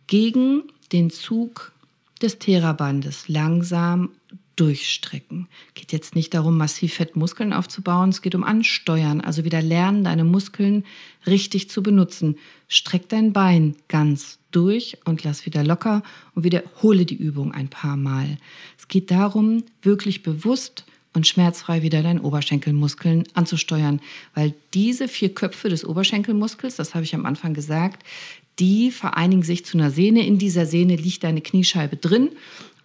gegen 0.08 0.64
den 0.92 1.10
Zug 1.10 1.72
des 2.22 2.40
Therabandes 2.40 3.28
langsam 3.28 4.10
durchstrecken. 4.56 5.48
Geht 5.74 5.92
jetzt 5.92 6.16
nicht 6.16 6.34
darum, 6.34 6.58
massiv 6.58 6.96
Fettmuskeln 6.96 7.54
aufzubauen, 7.54 8.10
es 8.10 8.22
geht 8.22 8.36
um 8.36 8.44
Ansteuern, 8.44 9.22
also 9.22 9.44
wieder 9.44 9.62
lernen, 9.62 10.04
deine 10.04 10.24
Muskeln 10.24 10.86
richtig 11.28 11.70
zu 11.70 11.84
benutzen. 11.84 12.38
Streck 12.68 13.10
dein 13.10 13.34
Bein 13.34 13.76
ganz 13.88 14.40
durch 14.52 14.98
und 15.06 15.24
lass 15.24 15.46
wieder 15.46 15.64
locker 15.64 16.04
und 16.34 16.44
wiederhole 16.44 17.06
die 17.06 17.16
Übung 17.16 17.52
ein 17.52 17.70
paar 17.70 17.98
Mal. 17.98 18.38
Es 18.78 18.88
geht 18.88 19.12
darum, 19.12 19.64
wirklich 19.82 20.24
bewusst 20.24 20.86
und 21.14 21.28
schmerzfrei 21.28 21.82
wieder 21.82 22.04
deinen 22.04 22.20
Oberschenkelmuskeln 22.20 23.24
anzusteuern, 23.34 24.02
weil 24.34 24.54
diese 24.74 25.08
vier 25.08 25.34
Köpfe 25.34 25.70
des 25.70 25.86
Oberschenkelmuskels, 25.86 26.76
das 26.76 26.94
habe 26.94 27.06
ich 27.06 27.16
am 27.16 27.26
Anfang 27.26 27.54
gesagt, 27.54 28.04
die 28.60 28.92
vereinigen 28.92 29.44
sich 29.44 29.66
zu 29.66 29.78
einer 29.78 29.92
Sehne. 29.92 30.26
In 30.26 30.38
dieser 30.38 30.66
Sehne 30.66 30.96
liegt 30.96 31.24
deine 31.24 31.42
Kniescheibe 31.42 31.98
drin 31.98 32.30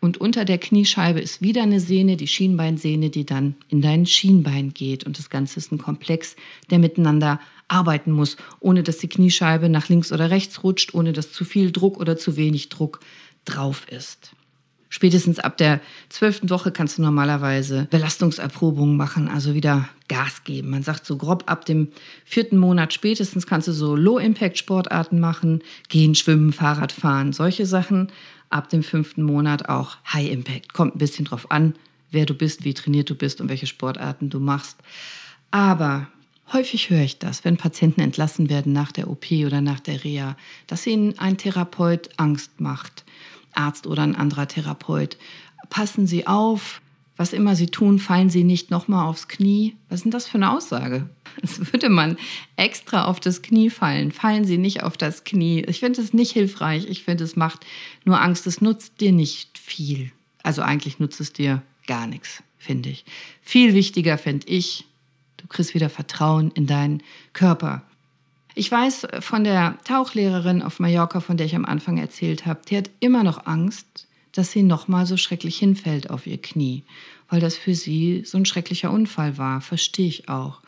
und 0.00 0.16
unter 0.18 0.46
der 0.46 0.58
Kniescheibe 0.58 1.20
ist 1.20 1.42
wieder 1.42 1.62
eine 1.62 1.78
Sehne, 1.78 2.16
die 2.16 2.26
Schienbeinsehne, 2.26 3.10
die 3.10 3.26
dann 3.26 3.54
in 3.68 3.82
dein 3.82 4.06
Schienbein 4.06 4.72
geht. 4.72 5.04
Und 5.04 5.18
das 5.18 5.28
Ganze 5.28 5.58
ist 5.58 5.72
ein 5.72 5.78
Komplex, 5.78 6.36
der 6.70 6.78
miteinander 6.78 7.38
arbeiten 7.68 8.10
muss, 8.10 8.36
ohne 8.60 8.82
dass 8.82 8.98
die 8.98 9.08
Kniescheibe 9.08 9.68
nach 9.68 9.88
links 9.88 10.10
oder 10.10 10.30
rechts 10.30 10.64
rutscht, 10.64 10.94
ohne 10.94 11.12
dass 11.12 11.32
zu 11.32 11.44
viel 11.44 11.70
Druck 11.70 11.98
oder 11.98 12.16
zu 12.16 12.36
wenig 12.36 12.70
Druck 12.70 13.00
drauf 13.44 13.86
ist. 13.90 14.32
Spätestens 14.92 15.38
ab 15.38 15.56
der 15.56 15.80
zwölften 16.08 16.50
Woche 16.50 16.72
kannst 16.72 16.98
du 16.98 17.02
normalerweise 17.02 17.86
Belastungserprobungen 17.90 18.96
machen, 18.96 19.28
also 19.28 19.54
wieder 19.54 19.88
Gas 20.08 20.42
geben. 20.42 20.70
Man 20.70 20.82
sagt 20.82 21.06
so 21.06 21.16
grob 21.16 21.44
ab 21.46 21.64
dem 21.64 21.88
vierten 22.24 22.56
Monat 22.56 22.92
spätestens 22.92 23.46
kannst 23.46 23.68
du 23.68 23.72
so 23.72 23.94
Low-Impact-Sportarten 23.94 25.20
machen, 25.20 25.62
gehen, 25.88 26.16
schwimmen, 26.16 26.52
Fahrrad 26.52 26.90
fahren, 26.90 27.32
solche 27.32 27.66
Sachen 27.66 28.10
ab 28.50 28.68
dem 28.68 28.82
fünften 28.82 29.22
Monat 29.22 29.68
auch 29.68 29.96
High 30.12 30.30
Impact. 30.30 30.74
Kommt 30.74 30.94
ein 30.94 30.98
bisschen 30.98 31.24
drauf 31.24 31.50
an, 31.50 31.74
wer 32.10 32.26
du 32.26 32.34
bist, 32.34 32.64
wie 32.64 32.74
trainiert 32.74 33.08
du 33.08 33.14
bist 33.14 33.40
und 33.40 33.48
welche 33.48 33.66
Sportarten 33.66 34.28
du 34.28 34.40
machst. 34.40 34.76
Aber 35.50 36.08
häufig 36.52 36.90
höre 36.90 37.02
ich 37.02 37.18
das, 37.18 37.44
wenn 37.44 37.56
Patienten 37.56 38.00
entlassen 38.00 38.50
werden 38.50 38.72
nach 38.72 38.92
der 38.92 39.08
OP 39.08 39.30
oder 39.30 39.60
nach 39.60 39.80
der 39.80 40.04
Reha, 40.04 40.36
dass 40.66 40.86
ihnen 40.86 41.18
ein 41.18 41.38
Therapeut 41.38 42.10
Angst 42.16 42.60
macht, 42.60 43.04
Arzt 43.52 43.86
oder 43.86 44.02
ein 44.02 44.16
anderer 44.16 44.48
Therapeut. 44.48 45.16
Passen 45.70 46.06
Sie 46.06 46.26
auf, 46.26 46.80
was 47.20 47.34
immer 47.34 47.54
Sie 47.54 47.66
tun, 47.66 47.98
fallen 47.98 48.30
Sie 48.30 48.44
nicht 48.44 48.70
nochmal 48.70 49.06
aufs 49.06 49.28
Knie. 49.28 49.76
Was 49.90 49.98
ist 49.98 50.04
denn 50.04 50.10
das 50.10 50.26
für 50.26 50.38
eine 50.38 50.52
Aussage? 50.52 51.06
Das 51.42 51.58
würde 51.70 51.90
man 51.90 52.16
extra 52.56 53.04
auf 53.04 53.20
das 53.20 53.42
Knie 53.42 53.68
fallen. 53.68 54.10
Fallen 54.10 54.46
Sie 54.46 54.56
nicht 54.56 54.82
auf 54.82 54.96
das 54.96 55.24
Knie. 55.24 55.62
Ich 55.68 55.80
finde 55.80 56.00
es 56.00 56.14
nicht 56.14 56.32
hilfreich. 56.32 56.86
Ich 56.88 57.04
finde, 57.04 57.24
es 57.24 57.36
macht 57.36 57.66
nur 58.06 58.20
Angst. 58.22 58.46
Es 58.46 58.62
nutzt 58.62 59.02
dir 59.02 59.12
nicht 59.12 59.58
viel. 59.58 60.10
Also 60.42 60.62
eigentlich 60.62 60.98
nutzt 60.98 61.20
es 61.20 61.34
dir 61.34 61.60
gar 61.86 62.06
nichts, 62.06 62.42
finde 62.56 62.88
ich. 62.88 63.04
Viel 63.42 63.74
wichtiger 63.74 64.16
finde 64.16 64.48
ich, 64.48 64.86
du 65.36 65.46
kriegst 65.46 65.74
wieder 65.74 65.90
Vertrauen 65.90 66.50
in 66.52 66.66
deinen 66.66 67.02
Körper. 67.34 67.82
Ich 68.54 68.72
weiß 68.72 69.08
von 69.20 69.44
der 69.44 69.76
Tauchlehrerin 69.84 70.62
auf 70.62 70.80
Mallorca, 70.80 71.20
von 71.20 71.36
der 71.36 71.44
ich 71.44 71.54
am 71.54 71.66
Anfang 71.66 71.98
erzählt 71.98 72.46
habe, 72.46 72.60
die 72.66 72.78
hat 72.78 72.90
immer 72.98 73.22
noch 73.24 73.46
Angst, 73.46 74.08
dass 74.32 74.52
sie 74.52 74.62
nochmal 74.62 75.06
so 75.06 75.16
schrecklich 75.16 75.58
hinfällt 75.58 76.10
auf 76.10 76.26
ihr 76.26 76.40
Knie, 76.40 76.82
weil 77.28 77.40
das 77.40 77.56
für 77.56 77.74
sie 77.74 78.22
so 78.24 78.38
ein 78.38 78.46
schrecklicher 78.46 78.90
Unfall 78.90 79.38
war, 79.38 79.60
verstehe 79.60 80.08
ich 80.08 80.28
auch. 80.28 80.60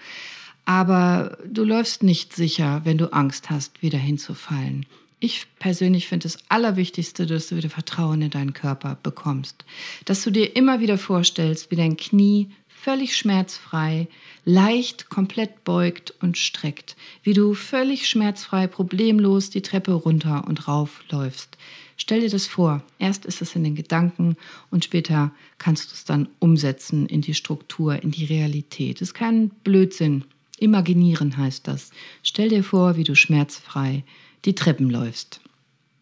Aber 0.65 1.39
du 1.47 1.65
läufst 1.65 2.03
nicht 2.03 2.35
sicher, 2.35 2.83
wenn 2.85 2.99
du 2.99 3.13
Angst 3.13 3.51
hast, 3.51 3.83
wieder 3.83 3.99
hinzufallen. 3.99 4.87
Ich 5.19 5.47
persönlich 5.59 6.09
finde 6.09 6.25
das 6.25 6.39
Allerwichtigste, 6.49 7.27
dass 7.27 7.49
du 7.49 7.57
wieder 7.57 7.71
Vertrauen 7.71 8.23
in 8.23 8.31
deinen 8.31 8.53
Körper 8.53 8.99
bekommst. 9.03 9.65
Dass 10.05 10.25
du 10.25 10.31
dir 10.31 10.57
immer 10.57 10.81
wieder 10.81 10.99
vorstellst, 10.99 11.71
wie 11.71 11.77
dein 11.77 11.97
Knie 11.97 12.49
völlig 12.69 13.17
schmerzfrei, 13.17 14.09
leicht, 14.45 15.09
komplett 15.09 15.63
beugt 15.63 16.13
und 16.21 16.37
streckt. 16.37 16.97
Wie 17.23 17.35
du 17.35 17.55
völlig 17.55 18.09
schmerzfrei, 18.09 18.67
problemlos 18.67 19.51
die 19.51 19.63
Treppe 19.63 19.93
runter 19.93 20.45
und 20.49 20.67
rauf 20.67 21.05
läufst. 21.09 21.57
Stell 22.03 22.21
dir 22.21 22.31
das 22.31 22.49
vor. 22.49 22.83
Erst 22.99 23.27
ist 23.27 23.43
es 23.43 23.55
in 23.55 23.63
den 23.63 23.77
Gedanken 23.77 24.35
und 24.73 24.85
später 24.85 25.31
kannst 25.59 25.89
du 25.89 25.95
es 25.95 26.05
dann 26.05 26.29
umsetzen 26.41 27.07
in 27.07 27.21
die 27.21 27.33
Struktur, 27.33 28.03
in 28.03 28.11
die 28.11 28.25
Realität. 28.25 28.97
Das 28.97 29.11
ist 29.11 29.15
kein 29.15 29.51
Blödsinn. 29.63 30.25
Imaginieren 30.59 31.37
heißt 31.37 31.69
das. 31.69 31.93
Stell 32.25 32.49
dir 32.49 32.65
vor, 32.65 32.97
wie 32.97 33.05
du 33.05 33.15
schmerzfrei 33.15 34.03
die 34.45 34.57
Treppen 34.57 34.91
läufst. 34.91 35.43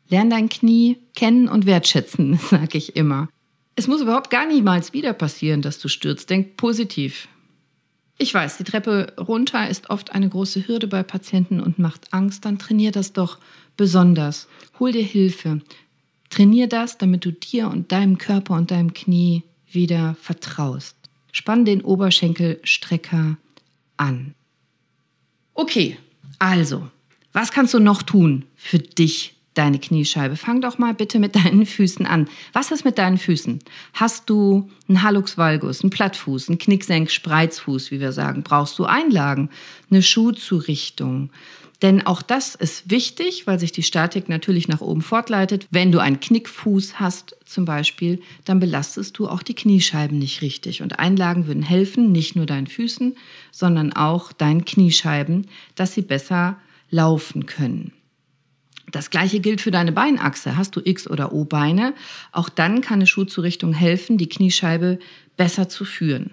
Lern 0.09 0.31
dein 0.31 0.49
Knie 0.49 0.97
kennen 1.15 1.49
und 1.49 1.67
wertschätzen, 1.67 2.39
sage 2.51 2.79
ich 2.79 2.97
immer. 2.97 3.29
Es 3.77 3.87
muss 3.87 4.01
überhaupt 4.01 4.31
gar 4.31 4.47
niemals 4.47 4.95
wieder 4.95 5.13
passieren, 5.13 5.61
dass 5.61 5.81
du 5.81 5.89
stürzt. 5.89 6.31
Denk 6.31 6.57
positiv. 6.57 7.29
Ich 8.17 8.33
weiß, 8.33 8.57
die 8.57 8.65
Treppe 8.65 9.13
runter 9.19 9.69
ist 9.69 9.91
oft 9.91 10.13
eine 10.13 10.31
große 10.31 10.67
Hürde 10.67 10.87
bei 10.87 11.03
Patienten 11.03 11.61
und 11.61 11.79
macht 11.79 12.15
Angst. 12.15 12.47
Dann 12.47 12.59
trainier 12.59 12.91
das 12.91 13.13
doch 13.13 13.39
besonders. 13.77 14.49
Hol 14.79 14.93
dir 14.93 15.05
Hilfe. 15.05 15.61
Trainier 16.31 16.69
das, 16.69 16.97
damit 16.97 17.25
du 17.25 17.33
dir 17.33 17.69
und 17.69 17.93
deinem 17.93 18.17
Körper 18.17 18.55
und 18.55 18.71
deinem 18.71 18.95
Knie 18.95 19.43
wieder 19.71 20.17
vertraust. 20.21 20.97
Spann 21.33 21.65
den 21.65 21.83
Oberschenkelstrecker 21.83 23.37
an. 23.97 24.35
Okay, 25.55 25.99
also, 26.39 26.89
was 27.33 27.53
kannst 27.53 27.75
du 27.75 27.79
noch 27.79 28.03
tun 28.03 28.47
für 28.57 28.79
dich, 28.79 29.35
deine 29.55 29.79
Kniescheibe? 29.79 30.37
Fang 30.37 30.61
doch 30.61 30.79
mal 30.79 30.95
bitte 30.95 31.19
mit 31.19 31.35
deinen 31.45 31.67
Füßen 31.67 32.07
an. 32.07 32.29
Was 32.53 32.71
ist 32.71 32.85
mit 32.85 32.99
deinen 32.99 33.19
Füßen? 33.19 33.59
Hast 33.93 34.31
du 34.31 34.71
einen 34.89 35.03
Hallux 35.03 35.37
valgus, 35.37 35.83
einen 35.83 35.91
Plattfuß, 35.91 36.49
einen 36.49 36.59
Knicksenk, 36.59 37.11
Spreizfuß, 37.11 37.91
wie 37.91 38.01
wir 38.01 38.13
sagen? 38.13 38.43
Brauchst 38.43 38.79
du 38.79 38.85
Einlagen, 38.85 39.51
eine 39.91 40.03
Schuhzurichtung? 40.03 41.31
Denn 41.83 42.07
auch 42.07 42.21
das 42.21 42.55
ist 42.55 42.91
wichtig, 42.91 43.47
weil 43.47 43.59
sich 43.59 43.73
die 43.73 43.83
Statik 43.83 44.29
natürlich 44.29 44.69
nach 44.69 44.83
oben 44.83 45.01
fortleitet. 45.01 45.67
Wenn 45.71 45.93
du 45.93 45.99
einen 45.99 46.21
Knickfuß 46.21 47.01
hast 47.01 47.37
zum 47.47 47.65
Beispiel, 47.65 48.21
dann 48.45 48.61
belastest 48.61 49.19
du 49.19 49.29
auch 49.29 49.43
die 49.43 49.55
Kniescheiben 49.55 50.19
nicht 50.19 50.43
richtig. 50.43 50.83
Und 50.83 50.99
Einlagen 50.99 51.47
würden 51.47 51.63
helfen, 51.63 52.13
nicht 52.13 52.37
nur 52.37 52.47
deinen 52.47 52.67
Füßen, 52.67 53.17
sondern 53.51 53.95
auch 53.95 54.33
deinen 54.33 54.65
Kniescheiben, 54.65 55.47
dass 55.75 55.95
sie 55.95 56.03
besser 56.03 56.59
laufen 56.91 57.47
können. 57.47 57.93
Das 58.91 59.11
gleiche 59.11 59.41
gilt 59.41 59.61
für 59.61 59.71
deine 59.71 59.93
Beinachse. 59.93 60.57
Hast 60.57 60.75
du 60.77 60.81
X- 60.85 61.09
oder 61.09 61.33
O-Beine, 61.33 61.95
auch 62.33 62.49
dann 62.49 62.81
kann 62.81 62.97
eine 62.97 63.07
Schuhzurichtung 63.07 63.73
helfen, 63.73 64.19
die 64.19 64.29
Kniescheibe 64.29 64.99
besser 65.37 65.69
zu 65.69 65.85
führen. 65.85 66.33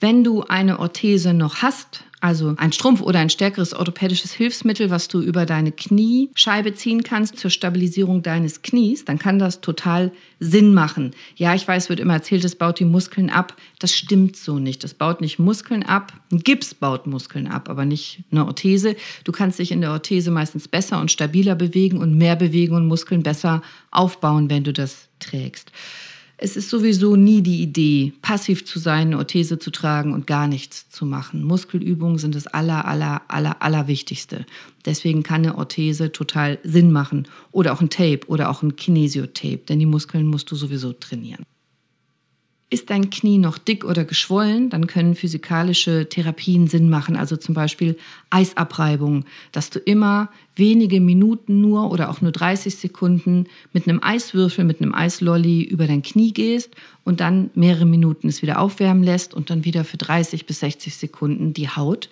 Wenn 0.00 0.24
du 0.24 0.42
eine 0.42 0.78
Orthese 0.78 1.34
noch 1.34 1.62
hast, 1.62 2.04
also 2.20 2.54
ein 2.56 2.72
Strumpf 2.72 3.00
oder 3.00 3.20
ein 3.20 3.30
stärkeres 3.30 3.74
orthopädisches 3.74 4.32
Hilfsmittel, 4.32 4.90
was 4.90 5.06
du 5.06 5.20
über 5.20 5.46
deine 5.46 5.70
Kniescheibe 5.70 6.74
ziehen 6.74 7.04
kannst 7.04 7.38
zur 7.38 7.50
Stabilisierung 7.50 8.22
deines 8.22 8.62
Knies, 8.62 9.04
dann 9.04 9.20
kann 9.20 9.38
das 9.38 9.60
total 9.60 10.10
Sinn 10.40 10.74
machen. 10.74 11.12
Ja, 11.36 11.54
ich 11.54 11.66
weiß, 11.66 11.88
wird 11.88 12.00
immer 12.00 12.14
erzählt, 12.14 12.44
es 12.44 12.56
baut 12.56 12.80
die 12.80 12.84
Muskeln 12.84 13.30
ab. 13.30 13.56
Das 13.78 13.94
stimmt 13.94 14.36
so 14.36 14.58
nicht. 14.58 14.82
Das 14.82 14.94
baut 14.94 15.20
nicht 15.20 15.38
Muskeln 15.38 15.84
ab. 15.84 16.12
Ein 16.32 16.40
Gips 16.40 16.74
baut 16.74 17.06
Muskeln 17.06 17.46
ab, 17.46 17.68
aber 17.68 17.84
nicht 17.84 18.24
eine 18.32 18.46
Orthese. 18.46 18.96
Du 19.22 19.30
kannst 19.30 19.60
dich 19.60 19.70
in 19.70 19.80
der 19.80 19.92
Orthese 19.92 20.32
meistens 20.32 20.66
besser 20.66 21.00
und 21.00 21.12
stabiler 21.12 21.54
bewegen 21.54 21.98
und 21.98 22.18
mehr 22.18 22.34
bewegen 22.34 22.74
und 22.74 22.88
Muskeln 22.88 23.22
besser 23.22 23.62
aufbauen, 23.92 24.50
wenn 24.50 24.64
du 24.64 24.72
das 24.72 25.08
trägst. 25.20 25.70
Es 26.40 26.56
ist 26.56 26.70
sowieso 26.70 27.16
nie 27.16 27.42
die 27.42 27.62
Idee, 27.62 28.12
passiv 28.22 28.64
zu 28.64 28.78
sein, 28.78 29.08
eine 29.08 29.18
Orthese 29.18 29.58
zu 29.58 29.72
tragen 29.72 30.12
und 30.14 30.28
gar 30.28 30.46
nichts 30.46 30.88
zu 30.88 31.04
machen. 31.04 31.42
Muskelübungen 31.42 32.18
sind 32.18 32.36
das 32.36 32.46
aller, 32.46 32.84
aller, 32.84 33.22
aller, 33.26 33.60
aller 33.60 33.88
Wichtigste. 33.88 34.46
Deswegen 34.86 35.24
kann 35.24 35.42
eine 35.42 35.58
Orthese 35.58 36.12
total 36.12 36.60
Sinn 36.62 36.92
machen. 36.92 37.26
Oder 37.50 37.72
auch 37.72 37.80
ein 37.80 37.90
Tape 37.90 38.20
oder 38.28 38.50
auch 38.50 38.62
ein 38.62 38.76
Kinesiotape, 38.76 39.64
denn 39.68 39.80
die 39.80 39.86
Muskeln 39.86 40.28
musst 40.28 40.48
du 40.52 40.54
sowieso 40.54 40.92
trainieren. 40.92 41.44
Ist 42.70 42.90
dein 42.90 43.08
Knie 43.08 43.38
noch 43.38 43.56
dick 43.56 43.84
oder 43.84 44.04
geschwollen, 44.04 44.68
dann 44.68 44.86
können 44.86 45.14
physikalische 45.14 46.06
Therapien 46.08 46.66
Sinn 46.66 46.90
machen, 46.90 47.16
also 47.16 47.38
zum 47.38 47.54
Beispiel 47.54 47.96
Eisabreibung, 48.28 49.24
dass 49.52 49.70
du 49.70 49.78
immer 49.78 50.28
wenige 50.54 51.00
Minuten 51.00 51.62
nur 51.62 51.90
oder 51.90 52.10
auch 52.10 52.20
nur 52.20 52.30
30 52.30 52.76
Sekunden 52.76 53.46
mit 53.72 53.88
einem 53.88 54.02
Eiswürfel, 54.02 54.64
mit 54.64 54.82
einem 54.82 54.94
Eislolly 54.94 55.62
über 55.62 55.86
dein 55.86 56.02
Knie 56.02 56.32
gehst 56.32 56.74
und 57.04 57.20
dann 57.20 57.48
mehrere 57.54 57.86
Minuten 57.86 58.28
es 58.28 58.42
wieder 58.42 58.60
aufwärmen 58.60 59.02
lässt 59.02 59.32
und 59.32 59.48
dann 59.48 59.64
wieder 59.64 59.84
für 59.84 59.96
30 59.96 60.44
bis 60.44 60.60
60 60.60 60.94
Sekunden 60.94 61.54
die 61.54 61.70
Haut 61.70 62.10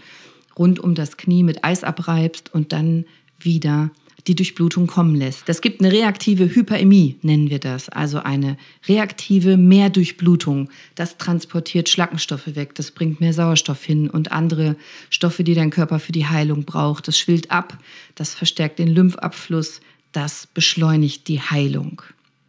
rund 0.59 0.81
um 0.81 0.95
das 0.95 1.19
Knie 1.19 1.43
mit 1.43 1.65
Eis 1.65 1.85
abreibst 1.85 2.55
und 2.55 2.73
dann 2.73 3.05
wieder 3.39 3.91
die 4.27 4.35
Durchblutung 4.35 4.87
kommen 4.87 5.15
lässt. 5.15 5.49
Das 5.49 5.61
gibt 5.61 5.81
eine 5.81 5.93
reaktive 5.93 6.55
Hyperämie, 6.55 7.17
nennen 7.23 7.51
wir 7.51 7.59
das, 7.59 7.89
also 7.89 8.19
eine 8.19 8.57
reaktive 8.89 9.57
Mehrdurchblutung. 9.57 10.69
Das 10.95 11.17
transportiert 11.19 11.89
Schlackenstoffe 11.89 12.55
weg, 12.55 12.75
das 12.75 12.91
bringt 12.91 13.21
mehr 13.21 13.33
Sauerstoff 13.33 13.85
hin 13.85 14.11
und 14.11 14.33
andere 14.33 14.77
Stoffe, 15.11 15.45
die 15.45 15.55
dein 15.55 15.71
Körper 15.71 15.99
für 15.99 16.13
die 16.13 16.27
Heilung 16.27 16.65
braucht. 16.65 17.07
Das 17.09 17.19
schwillt 17.19 17.51
ab, 17.51 17.79
das 18.15 18.35
verstärkt 18.35 18.79
den 18.79 18.89
Lymphabfluss, 18.89 19.81
das 20.13 20.49
beschleunigt 20.53 21.29
die 21.29 21.41
Heilung. 21.41 22.03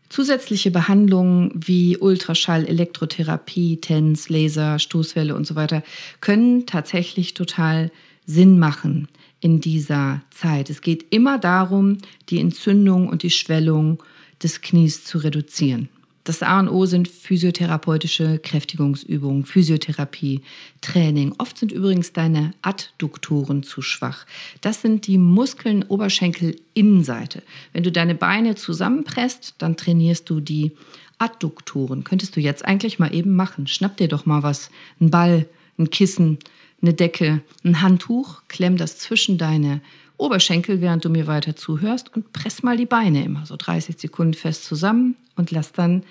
Zusätzliche 0.10 0.72
Behandlungen 0.72 1.52
wie 1.54 1.98
Ultraschall, 1.98 2.66
Elektrotherapie, 2.66 3.78
TENS, 3.78 4.30
Laser, 4.30 4.80
Stoßwelle 4.80 5.36
und 5.36 5.46
so 5.46 5.56
weiter 5.56 5.84
können 6.22 6.66
tatsächlich 6.66 7.34
total 7.34 7.92
Sinn 8.26 8.58
machen 8.58 9.10
in 9.40 9.62
dieser 9.62 10.22
Zeit. 10.32 10.70
Es 10.70 10.82
geht 10.82 11.06
immer 11.12 11.38
darum, 11.38 11.98
die 12.30 12.40
Entzündung 12.40 13.08
und 13.10 13.24
die 13.24 13.30
Schwellung 13.30 14.02
des 14.42 14.62
Knies 14.62 15.04
zu 15.04 15.20
reduzieren. 15.20 15.90
Das 16.28 16.44
A 16.44 16.60
und 16.60 16.68
O 16.68 16.86
sind 16.86 17.08
physiotherapeutische 17.08 18.40
Kräftigungsübungen, 18.40 19.46
Physiotherapie, 19.46 20.42
Training. 20.82 21.34
Oft 21.38 21.58
sind 21.58 21.72
übrigens 21.72 22.12
deine 22.12 22.52
Adduktoren 22.62 23.64
zu 23.64 23.82
schwach. 23.82 24.26
Das 24.60 24.82
sind 24.82 25.08
die 25.08 25.18
Muskeln 25.18 25.84
Oberschenkelinnenseite. 25.84 27.44
Wenn 27.72 27.84
du 27.84 27.94
deine 27.94 28.14
Beine 28.14 28.56
zusammenpresst, 28.56 29.56
dann 29.60 29.78
trainierst 29.78 30.30
du 30.30 30.42
die 30.42 30.74
Adduktoren. 31.18 32.04
Könntest 32.04 32.36
du 32.36 32.42
jetzt 32.42 32.66
eigentlich 32.66 33.00
mal 33.00 33.16
eben 33.16 33.34
machen. 33.34 33.66
Schnapp 33.66 33.96
dir 33.96 34.10
doch 34.10 34.26
mal 34.26 34.44
was, 34.44 34.70
einen 35.00 35.12
Ball, 35.12 35.48
ein 35.80 35.90
Kissen, 35.92 36.40
eine 36.82 36.94
Decke, 36.94 37.42
ein 37.64 37.82
Handtuch, 37.82 38.44
klemm 38.48 38.78
das 38.78 38.98
zwischen 38.98 39.38
deine 39.38 39.82
Oberschenkel, 40.18 40.82
während 40.82 41.06
du 41.06 41.10
mir 41.10 41.28
weiter 41.28 41.56
zuhörst 41.56 42.14
und 42.16 42.34
press 42.34 42.64
mal 42.64 42.78
die 42.78 42.86
Beine 42.86 43.24
immer 43.24 43.46
so 43.46 43.56
30 43.58 44.00
Sekunden 44.00 44.34
fest 44.34 44.66
zusammen 44.66 45.16
und 45.36 45.52
lass 45.52 45.72
dann 45.72 46.04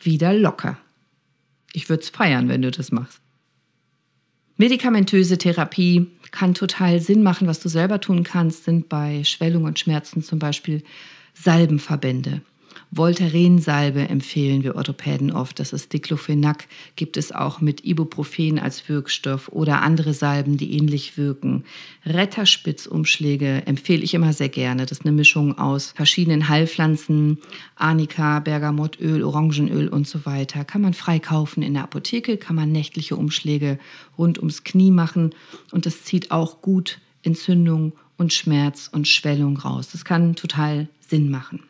wieder 0.00 0.32
locker. 0.32 0.78
Ich 1.72 1.88
würde 1.88 2.02
es 2.02 2.10
feiern, 2.10 2.48
wenn 2.48 2.62
du 2.62 2.70
das 2.70 2.92
machst. 2.92 3.20
Medikamentöse 4.56 5.38
Therapie 5.38 6.08
kann 6.30 6.54
total 6.54 7.00
Sinn 7.00 7.22
machen. 7.22 7.46
Was 7.46 7.60
du 7.60 7.68
selber 7.68 8.00
tun 8.00 8.24
kannst, 8.24 8.64
sind 8.64 8.88
bei 8.88 9.22
Schwellung 9.24 9.64
und 9.64 9.78
Schmerzen 9.78 10.22
zum 10.22 10.38
Beispiel 10.38 10.82
Salbenverbände. 11.34 12.42
Voltaren-Salbe 12.90 14.08
empfehlen 14.08 14.62
wir 14.62 14.76
Orthopäden 14.76 15.30
oft. 15.30 15.60
Das 15.60 15.72
ist 15.72 15.92
Diclofenac, 15.92 16.66
gibt 16.96 17.16
es 17.16 17.32
auch 17.32 17.60
mit 17.60 17.84
Ibuprofen 17.84 18.58
als 18.58 18.88
Wirkstoff 18.88 19.48
oder 19.48 19.82
andere 19.82 20.14
Salben, 20.14 20.56
die 20.56 20.76
ähnlich 20.76 21.18
wirken. 21.18 21.64
Retterspitzumschläge 22.06 23.66
empfehle 23.66 24.02
ich 24.02 24.14
immer 24.14 24.32
sehr 24.32 24.48
gerne. 24.48 24.86
Das 24.86 24.98
ist 24.98 25.04
eine 25.04 25.12
Mischung 25.12 25.58
aus 25.58 25.92
verschiedenen 25.94 26.48
Heilpflanzen, 26.48 27.38
Arnika, 27.76 28.40
Bergamottöl, 28.40 29.22
Orangenöl 29.22 29.88
und 29.88 30.06
so 30.06 30.24
weiter. 30.24 30.64
Kann 30.64 30.82
man 30.82 30.94
frei 30.94 31.18
kaufen 31.18 31.62
in 31.62 31.74
der 31.74 31.84
Apotheke, 31.84 32.36
kann 32.36 32.56
man 32.56 32.72
nächtliche 32.72 33.16
Umschläge 33.16 33.78
rund 34.16 34.38
ums 34.38 34.64
Knie 34.64 34.90
machen 34.90 35.34
und 35.70 35.86
das 35.86 36.04
zieht 36.04 36.30
auch 36.30 36.62
gut 36.62 37.00
Entzündung 37.22 37.92
und 38.16 38.32
Schmerz 38.32 38.88
und 38.92 39.08
Schwellung 39.08 39.56
raus. 39.56 39.90
Das 39.92 40.04
kann 40.04 40.34
total 40.34 40.88
Sinn 41.00 41.30
machen. 41.30 41.67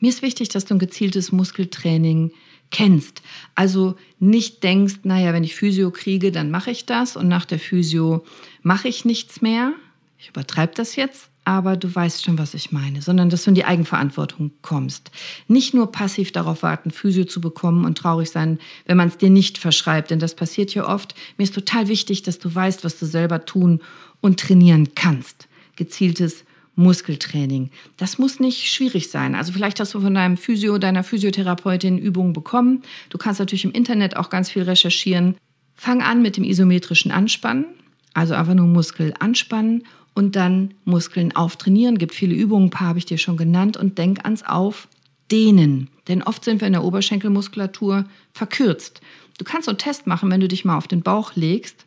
Mir 0.00 0.08
ist 0.08 0.22
wichtig, 0.22 0.48
dass 0.48 0.64
du 0.64 0.74
ein 0.74 0.78
gezieltes 0.78 1.32
Muskeltraining 1.32 2.32
kennst. 2.70 3.22
Also 3.54 3.96
nicht 4.18 4.62
denkst, 4.62 5.00
naja, 5.04 5.32
wenn 5.32 5.44
ich 5.44 5.54
Physio 5.54 5.90
kriege, 5.90 6.32
dann 6.32 6.50
mache 6.50 6.70
ich 6.70 6.86
das 6.86 7.16
und 7.16 7.28
nach 7.28 7.44
der 7.44 7.58
Physio 7.58 8.24
mache 8.62 8.88
ich 8.88 9.04
nichts 9.04 9.42
mehr. 9.42 9.74
Ich 10.18 10.30
übertreibe 10.30 10.72
das 10.74 10.96
jetzt, 10.96 11.28
aber 11.44 11.76
du 11.76 11.92
weißt 11.94 12.24
schon, 12.24 12.38
was 12.38 12.54
ich 12.54 12.72
meine, 12.72 13.02
sondern 13.02 13.28
dass 13.28 13.44
du 13.44 13.50
in 13.50 13.54
die 13.54 13.64
Eigenverantwortung 13.64 14.52
kommst. 14.62 15.10
Nicht 15.48 15.74
nur 15.74 15.92
passiv 15.92 16.32
darauf 16.32 16.62
warten, 16.62 16.90
Physio 16.90 17.24
zu 17.24 17.40
bekommen 17.40 17.84
und 17.84 17.98
traurig 17.98 18.30
sein, 18.30 18.58
wenn 18.86 18.96
man 18.96 19.08
es 19.08 19.18
dir 19.18 19.30
nicht 19.30 19.58
verschreibt, 19.58 20.10
denn 20.10 20.18
das 20.18 20.34
passiert 20.34 20.74
ja 20.74 20.88
oft. 20.88 21.14
Mir 21.36 21.44
ist 21.44 21.54
total 21.54 21.88
wichtig, 21.88 22.22
dass 22.22 22.38
du 22.38 22.52
weißt, 22.54 22.84
was 22.84 22.98
du 22.98 23.06
selber 23.06 23.44
tun 23.44 23.80
und 24.20 24.40
trainieren 24.40 24.94
kannst. 24.94 25.48
Gezieltes 25.76 26.44
Muskeltraining. 26.74 27.70
Das 27.96 28.18
muss 28.18 28.40
nicht 28.40 28.70
schwierig 28.70 29.10
sein. 29.10 29.34
Also 29.34 29.52
vielleicht 29.52 29.78
hast 29.80 29.92
du 29.94 30.00
von 30.00 30.14
deinem 30.14 30.36
Physio, 30.36 30.78
deiner 30.78 31.04
Physiotherapeutin 31.04 31.98
Übungen 31.98 32.32
bekommen. 32.32 32.82
Du 33.10 33.18
kannst 33.18 33.40
natürlich 33.40 33.64
im 33.64 33.72
Internet 33.72 34.16
auch 34.16 34.30
ganz 34.30 34.50
viel 34.50 34.62
recherchieren. 34.62 35.36
Fang 35.74 36.02
an 36.02 36.22
mit 36.22 36.36
dem 36.36 36.44
isometrischen 36.44 37.12
Anspannen, 37.12 37.66
also 38.14 38.34
einfach 38.34 38.54
nur 38.54 38.66
Muskel 38.66 39.14
anspannen 39.18 39.84
und 40.14 40.36
dann 40.36 40.74
Muskeln 40.84 41.34
auftrainieren. 41.34 41.98
Gibt 41.98 42.14
viele 42.14 42.34
Übungen, 42.34 42.66
ein 42.66 42.70
paar 42.70 42.88
habe 42.88 42.98
ich 42.98 43.06
dir 43.06 43.18
schon 43.18 43.36
genannt 43.36 43.76
und 43.76 43.98
denk 43.98 44.24
ans 44.24 44.42
Aufdehnen. 44.42 45.88
Denn 46.08 46.22
oft 46.22 46.44
sind 46.44 46.60
wir 46.60 46.66
in 46.66 46.74
der 46.74 46.84
Oberschenkelmuskulatur 46.84 48.04
verkürzt. 48.32 49.00
Du 49.38 49.44
kannst 49.44 49.66
so 49.66 49.70
einen 49.70 49.78
Test 49.78 50.06
machen, 50.06 50.30
wenn 50.30 50.40
du 50.40 50.48
dich 50.48 50.64
mal 50.64 50.76
auf 50.76 50.88
den 50.88 51.02
Bauch 51.02 51.34
legst. 51.34 51.86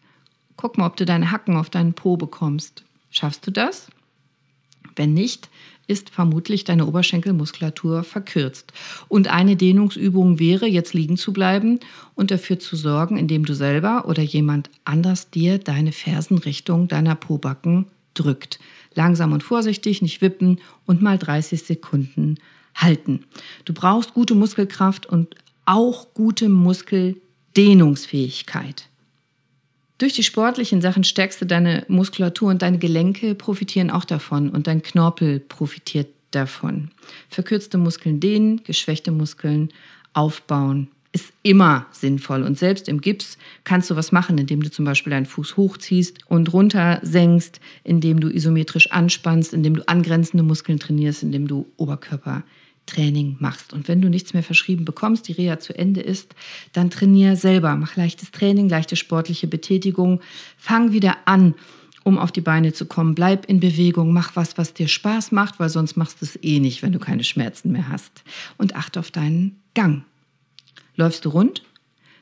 Guck 0.58 0.78
mal, 0.78 0.88
ob 0.88 0.96
du 0.96 1.06
deine 1.06 1.32
Hacken 1.32 1.58
auf 1.58 1.70
deinen 1.70 1.94
Po 1.94 2.18
bekommst. 2.18 2.84
Schaffst 3.10 3.46
du 3.46 3.52
das? 3.52 3.88
Wenn 4.96 5.14
nicht, 5.14 5.50
ist 5.88 6.10
vermutlich 6.10 6.64
deine 6.64 6.86
Oberschenkelmuskulatur 6.88 8.04
verkürzt. 8.04 8.74
Und 9.08 9.28
eine 9.28 9.56
Dehnungsübung 9.56 10.40
wäre, 10.40 10.66
jetzt 10.66 10.94
liegen 10.94 11.18
zu 11.18 11.32
bleiben 11.32 11.80
und 12.16 12.32
dafür 12.32 12.60
zu 12.60 12.76
sorgen, 12.76 13.18
indem 13.18 13.46
du 13.46 13.54
selber 13.54 14.06
oder 14.08 14.24
jemand 14.24 14.70
anders 14.84 15.30
dir 15.30 15.60
deine 15.60 15.92
Fersenrichtung 15.92 16.88
deiner 16.88 17.16
Pobacken 17.16 17.86
drückt. 18.14 18.60
Langsam 18.94 19.34
und 19.34 19.44
vorsichtig, 19.44 20.02
nicht 20.02 20.22
wippen 20.22 20.60
und 20.86 21.02
mal 21.02 21.18
30 21.18 21.64
Sekunden 21.64 22.38
halten. 22.74 23.26
Du 23.66 23.74
brauchst 23.74 24.14
gute 24.14 24.36
Muskelkraft 24.36 25.06
und 25.06 25.36
auch 25.66 26.14
gute 26.14 26.50
Muskel 26.50 27.18
Dehnungsfähigkeit. 27.58 28.90
Durch 29.98 30.14
die 30.14 30.24
sportlichen 30.24 30.82
Sachen 30.82 31.04
stärkst 31.04 31.42
du 31.42 31.46
deine 31.46 31.86
Muskulatur 31.88 32.50
und 32.50 32.62
deine 32.62 32.78
Gelenke 32.78 33.34
profitieren 33.34 33.90
auch 33.90 34.06
davon 34.06 34.50
und 34.50 34.68
dein 34.68 34.82
Knorpel 34.82 35.40
profitiert 35.40 36.08
davon. 36.32 36.92
Verkürzte 37.30 37.78
Muskeln 37.78 38.20
dehnen, 38.20 38.62
geschwächte 38.64 39.12
Muskeln 39.12 39.70
aufbauen 40.14 40.90
ist 41.16 41.32
immer 41.44 41.86
sinnvoll. 41.92 42.44
Und 42.44 42.60
selbst 42.60 42.90
im 42.90 43.00
Gips 43.00 43.38
kannst 43.64 43.90
du 43.90 43.96
was 43.96 44.12
machen, 44.12 44.38
indem 44.38 44.62
du 44.62 44.70
zum 44.70 44.84
Beispiel 44.84 45.12
deinen 45.12 45.26
Fuß 45.26 45.56
hochziehst 45.56 46.20
und 46.28 46.52
runter 46.52 47.00
senkst, 47.04 47.62
indem 47.86 48.20
du 48.20 48.28
isometrisch 48.28 48.92
anspannst, 48.92 49.54
indem 49.54 49.78
du 49.78 49.88
angrenzende 49.88 50.44
Muskeln 50.44 50.78
trainierst, 50.78 51.24
indem 51.24 51.48
du 51.48 51.68
Oberkörpertraining 52.86 53.38
machst. 53.40 53.74
Und 53.74 53.88
wenn 53.88 54.02
du 54.02 54.10
nichts 54.10 54.34
mehr 54.34 54.44
verschrieben 54.44 54.86
bekommst, 54.86 55.28
die 55.28 55.34
Reha 55.34 55.60
zu 55.60 55.78
Ende 55.78 56.02
ist, 56.02 56.36
dann 56.74 56.90
trainier 56.90 57.36
selber. 57.36 57.76
Mach 57.76 57.96
leichtes 57.96 58.32
Training, 58.32 58.70
leichte 58.70 58.96
sportliche 58.96 59.48
Betätigung. 59.48 60.22
Fang 60.58 60.92
wieder 60.92 61.18
an, 61.26 61.56
um 62.04 62.18
auf 62.18 62.32
die 62.32 62.42
Beine 62.42 62.74
zu 62.74 62.86
kommen. 62.86 63.16
Bleib 63.16 63.46
in 63.46 63.60
Bewegung, 63.60 64.14
mach 64.14 64.36
was, 64.36 64.58
was 64.58 64.74
dir 64.74 64.88
Spaß 64.88 65.32
macht, 65.32 65.60
weil 65.60 65.70
sonst 65.70 65.98
machst 65.98 66.22
du 66.22 66.26
es 66.26 66.40
eh 66.42 66.60
nicht, 66.60 66.82
wenn 66.84 66.92
du 66.92 67.00
keine 67.00 67.24
Schmerzen 67.24 67.72
mehr 67.72 67.90
hast. 67.90 68.24
Und 68.58 68.76
achte 68.76 69.00
auf 69.00 69.12
deinen 69.12 69.60
Gang. 69.74 70.04
Läufst 70.96 71.26
du 71.26 71.30
rund? 71.30 71.64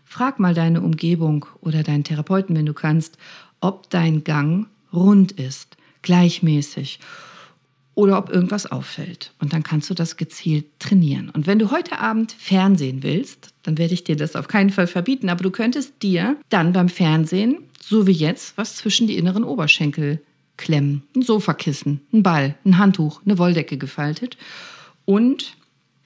Frag 0.05 0.39
mal 0.39 0.53
deine 0.53 0.81
Umgebung 0.81 1.45
oder 1.61 1.83
deinen 1.83 2.03
Therapeuten, 2.03 2.55
wenn 2.55 2.65
du 2.65 2.73
kannst, 2.73 3.17
ob 3.61 3.89
dein 3.89 4.23
Gang 4.23 4.67
rund 4.91 5.31
ist, 5.31 5.75
gleichmäßig 6.03 6.99
oder 7.95 8.17
ob 8.17 8.29
irgendwas 8.29 8.65
auffällt. 8.65 9.31
Und 9.39 9.53
dann 9.53 9.63
kannst 9.63 9.89
du 9.89 9.93
das 9.93 10.17
gezielt 10.17 10.65
trainieren. 10.79 11.29
Und 11.29 11.47
wenn 11.47 11.59
du 11.59 11.71
heute 11.71 11.99
Abend 11.99 12.31
Fernsehen 12.31 13.03
willst, 13.03 13.53
dann 13.63 13.77
werde 13.77 13.93
ich 13.93 14.03
dir 14.03 14.15
das 14.15 14.35
auf 14.35 14.47
keinen 14.47 14.71
Fall 14.71 14.87
verbieten, 14.87 15.29
aber 15.29 15.43
du 15.43 15.51
könntest 15.51 16.01
dir 16.01 16.37
dann 16.49 16.73
beim 16.73 16.89
Fernsehen, 16.89 17.57
so 17.79 18.07
wie 18.07 18.11
jetzt, 18.11 18.57
was 18.57 18.75
zwischen 18.75 19.07
die 19.07 19.17
inneren 19.17 19.43
Oberschenkel 19.43 20.21
klemmen. 20.57 21.03
Ein 21.15 21.21
Sofakissen, 21.21 22.01
ein 22.11 22.23
Ball, 22.23 22.55
ein 22.65 22.77
Handtuch, 22.77 23.21
eine 23.25 23.37
Wolldecke 23.37 23.77
gefaltet 23.77 24.37
und 25.05 25.55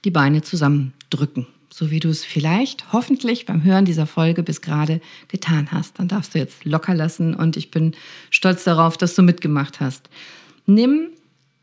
die 0.04 0.10
Beine 0.10 0.42
zusammendrücken 0.42 1.46
so 1.78 1.92
wie 1.92 2.00
du 2.00 2.08
es 2.08 2.24
vielleicht 2.24 2.92
hoffentlich 2.92 3.46
beim 3.46 3.62
Hören 3.62 3.84
dieser 3.84 4.06
Folge 4.06 4.42
bis 4.42 4.62
gerade 4.62 5.00
getan 5.28 5.68
hast. 5.70 6.00
Dann 6.00 6.08
darfst 6.08 6.34
du 6.34 6.38
jetzt 6.38 6.64
locker 6.64 6.92
lassen 6.92 7.34
und 7.34 7.56
ich 7.56 7.70
bin 7.70 7.94
stolz 8.30 8.64
darauf, 8.64 8.96
dass 8.96 9.14
du 9.14 9.22
mitgemacht 9.22 9.78
hast. 9.78 10.08
Nimm 10.66 11.10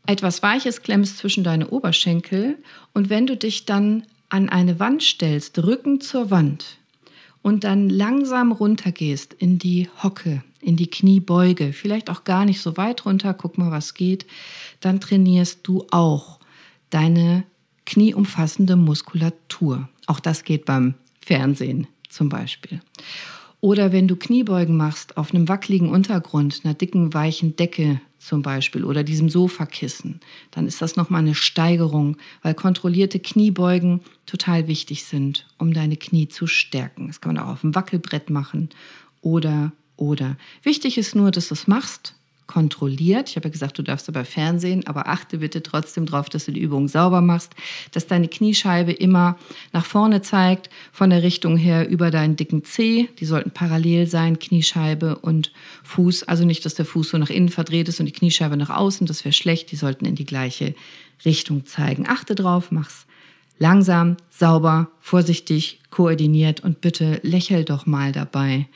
etwas 0.06 0.42
Weiches, 0.42 0.82
klemmst 0.82 1.18
zwischen 1.18 1.44
deine 1.44 1.68
Oberschenkel 1.68 2.58
und 2.94 3.10
wenn 3.10 3.26
du 3.26 3.36
dich 3.36 3.64
dann 3.64 4.04
an 4.28 4.48
eine 4.48 4.80
Wand 4.80 5.02
stellst, 5.02 5.58
Rücken 5.58 6.00
zur 6.00 6.30
Wand 6.30 6.78
und 7.42 7.64
dann 7.64 7.88
langsam 7.88 8.52
runtergehst 8.52 9.34
in 9.34 9.58
die 9.58 9.88
Hocke, 10.02 10.42
in 10.60 10.76
die 10.76 10.90
Kniebeuge, 10.90 11.72
vielleicht 11.72 12.10
auch 12.10 12.24
gar 12.24 12.44
nicht 12.44 12.60
so 12.60 12.76
weit 12.76 13.04
runter, 13.04 13.34
guck 13.34 13.56
mal, 13.58 13.70
was 13.70 13.94
geht, 13.94 14.26
dann 14.80 15.00
trainierst 15.00 15.60
du 15.62 15.86
auch 15.90 16.40
deine 16.90 17.44
knieumfassende 17.84 18.74
Muskulatur. 18.76 19.88
Auch 20.06 20.20
das 20.20 20.42
geht 20.42 20.64
beim 20.64 20.94
Fernsehen 21.20 21.86
zum 22.08 22.28
Beispiel. 22.28 22.80
Oder 23.60 23.92
wenn 23.92 24.08
du 24.08 24.16
Kniebeugen 24.16 24.76
machst 24.76 25.16
auf 25.16 25.32
einem 25.32 25.48
wackeligen 25.48 25.88
Untergrund, 25.88 26.60
einer 26.64 26.74
dicken, 26.74 27.14
weichen 27.14 27.56
Decke 27.56 28.00
zum 28.18 28.42
Beispiel 28.42 28.84
oder 28.84 29.04
diesem 29.04 29.28
Sofakissen, 29.28 30.20
dann 30.50 30.66
ist 30.66 30.82
das 30.82 30.96
nochmal 30.96 31.20
eine 31.20 31.34
Steigerung, 31.34 32.16
weil 32.42 32.54
kontrollierte 32.54 33.20
Kniebeugen 33.20 34.00
total 34.26 34.68
wichtig 34.68 35.04
sind, 35.04 35.46
um 35.58 35.72
deine 35.72 35.96
Knie 35.96 36.28
zu 36.28 36.46
stärken. 36.46 37.06
Das 37.08 37.20
kann 37.20 37.34
man 37.34 37.44
auch 37.44 37.52
auf 37.52 37.60
dem 37.60 37.74
Wackelbrett 37.74 38.30
machen 38.30 38.70
oder, 39.20 39.72
oder. 39.96 40.36
Wichtig 40.62 40.98
ist 40.98 41.14
nur, 41.14 41.30
dass 41.30 41.48
du 41.48 41.54
es 41.54 41.66
machst 41.66 42.14
kontrolliert. 42.46 43.30
Ich 43.30 43.36
habe 43.36 43.48
ja 43.48 43.52
gesagt, 43.52 43.78
du 43.78 43.82
darfst 43.82 44.08
aber 44.08 44.24
Fernsehen, 44.24 44.86
aber 44.86 45.08
achte 45.08 45.38
bitte 45.38 45.62
trotzdem 45.62 46.06
darauf, 46.06 46.28
dass 46.28 46.44
du 46.46 46.52
die 46.52 46.60
Übung 46.60 46.88
sauber 46.88 47.20
machst, 47.20 47.54
dass 47.92 48.06
deine 48.06 48.28
Kniescheibe 48.28 48.92
immer 48.92 49.36
nach 49.72 49.84
vorne 49.84 50.22
zeigt, 50.22 50.70
von 50.92 51.10
der 51.10 51.22
Richtung 51.22 51.56
her 51.56 51.88
über 51.88 52.10
deinen 52.10 52.36
dicken 52.36 52.64
Zeh. 52.64 53.08
Die 53.18 53.24
sollten 53.24 53.50
parallel 53.50 54.06
sein, 54.06 54.38
Kniescheibe 54.38 55.18
und 55.18 55.52
Fuß. 55.84 56.24
Also 56.24 56.44
nicht, 56.44 56.64
dass 56.64 56.74
der 56.74 56.86
Fuß 56.86 57.10
so 57.10 57.18
nach 57.18 57.30
innen 57.30 57.48
verdreht 57.48 57.88
ist 57.88 58.00
und 58.00 58.06
die 58.06 58.12
Kniescheibe 58.12 58.56
nach 58.56 58.70
außen. 58.70 59.06
Das 59.06 59.24
wäre 59.24 59.32
schlecht. 59.32 59.72
Die 59.72 59.76
sollten 59.76 60.04
in 60.04 60.14
die 60.14 60.26
gleiche 60.26 60.74
Richtung 61.24 61.66
zeigen. 61.66 62.06
Achte 62.08 62.34
drauf, 62.34 62.70
mach's 62.70 63.06
langsam, 63.58 64.16
sauber, 64.30 64.90
vorsichtig, 65.00 65.80
koordiniert 65.90 66.60
und 66.60 66.80
bitte 66.80 67.20
lächel 67.22 67.64
doch 67.64 67.86
mal 67.86 68.12
dabei 68.12 68.66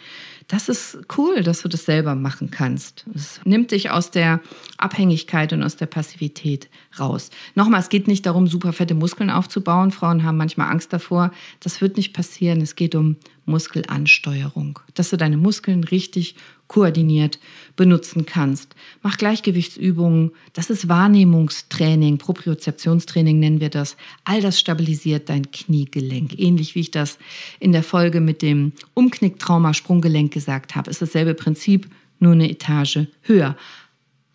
das 0.50 0.68
ist 0.68 0.98
cool, 1.16 1.44
dass 1.44 1.62
du 1.62 1.68
das 1.68 1.84
selber 1.84 2.16
machen 2.16 2.50
kannst. 2.50 3.04
Es 3.14 3.40
nimmt 3.44 3.70
dich 3.70 3.90
aus 3.90 4.10
der 4.10 4.40
Abhängigkeit 4.78 5.52
und 5.52 5.62
aus 5.62 5.76
der 5.76 5.86
Passivität 5.86 6.68
raus. 6.98 7.30
Nochmal, 7.54 7.78
es 7.78 7.88
geht 7.88 8.08
nicht 8.08 8.26
darum, 8.26 8.48
super 8.48 8.72
fette 8.72 8.94
Muskeln 8.94 9.30
aufzubauen. 9.30 9.92
Frauen 9.92 10.24
haben 10.24 10.36
manchmal 10.36 10.68
Angst 10.68 10.92
davor. 10.92 11.30
Das 11.60 11.80
wird 11.80 11.96
nicht 11.96 12.12
passieren. 12.14 12.60
Es 12.60 12.74
geht 12.74 12.96
um 12.96 13.14
Muskelansteuerung, 13.44 14.80
dass 14.94 15.10
du 15.10 15.16
deine 15.16 15.36
Muskeln 15.36 15.84
richtig 15.84 16.34
koordiniert 16.70 17.40
benutzen 17.74 18.26
kannst. 18.26 18.76
Mach 19.02 19.18
Gleichgewichtsübungen, 19.18 20.30
das 20.52 20.70
ist 20.70 20.88
Wahrnehmungstraining, 20.88 22.18
Propriozeptionstraining 22.18 23.40
nennen 23.40 23.60
wir 23.60 23.70
das. 23.70 23.96
All 24.22 24.40
das 24.40 24.60
stabilisiert 24.60 25.28
dein 25.28 25.50
Kniegelenk. 25.50 26.38
Ähnlich 26.38 26.76
wie 26.76 26.80
ich 26.80 26.92
das 26.92 27.18
in 27.58 27.72
der 27.72 27.82
Folge 27.82 28.20
mit 28.20 28.40
dem 28.40 28.72
Umknicktrauma-Sprunggelenk 28.94 30.32
gesagt 30.32 30.76
habe, 30.76 30.90
ist 30.90 31.02
dasselbe 31.02 31.34
Prinzip, 31.34 31.88
nur 32.20 32.32
eine 32.32 32.48
Etage 32.48 33.00
höher. 33.22 33.56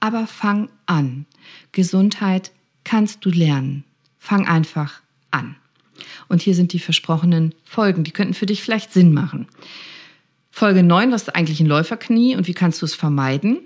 Aber 0.01 0.27
fang 0.27 0.67
an. 0.87 1.27
Gesundheit 1.71 2.51
kannst 2.83 3.23
du 3.23 3.29
lernen. 3.29 3.85
Fang 4.19 4.45
einfach 4.45 5.01
an. 5.31 5.55
Und 6.27 6.41
hier 6.41 6.53
sind 6.53 6.73
die 6.73 6.79
versprochenen 6.79 7.55
Folgen. 7.63 8.03
Die 8.03 8.11
könnten 8.11 8.33
für 8.33 8.45
dich 8.45 8.61
vielleicht 8.61 8.91
Sinn 8.91 9.13
machen. 9.13 9.47
Folge 10.57 10.83
9, 10.83 11.11
was 11.11 11.23
ist 11.23 11.35
eigentlich 11.35 11.59
ein 11.59 11.65
Läuferknie 11.65 12.37
und 12.37 12.47
wie 12.47 12.53
kannst 12.53 12.81
du 12.81 12.85
es 12.85 12.95
vermeiden? 12.95 13.57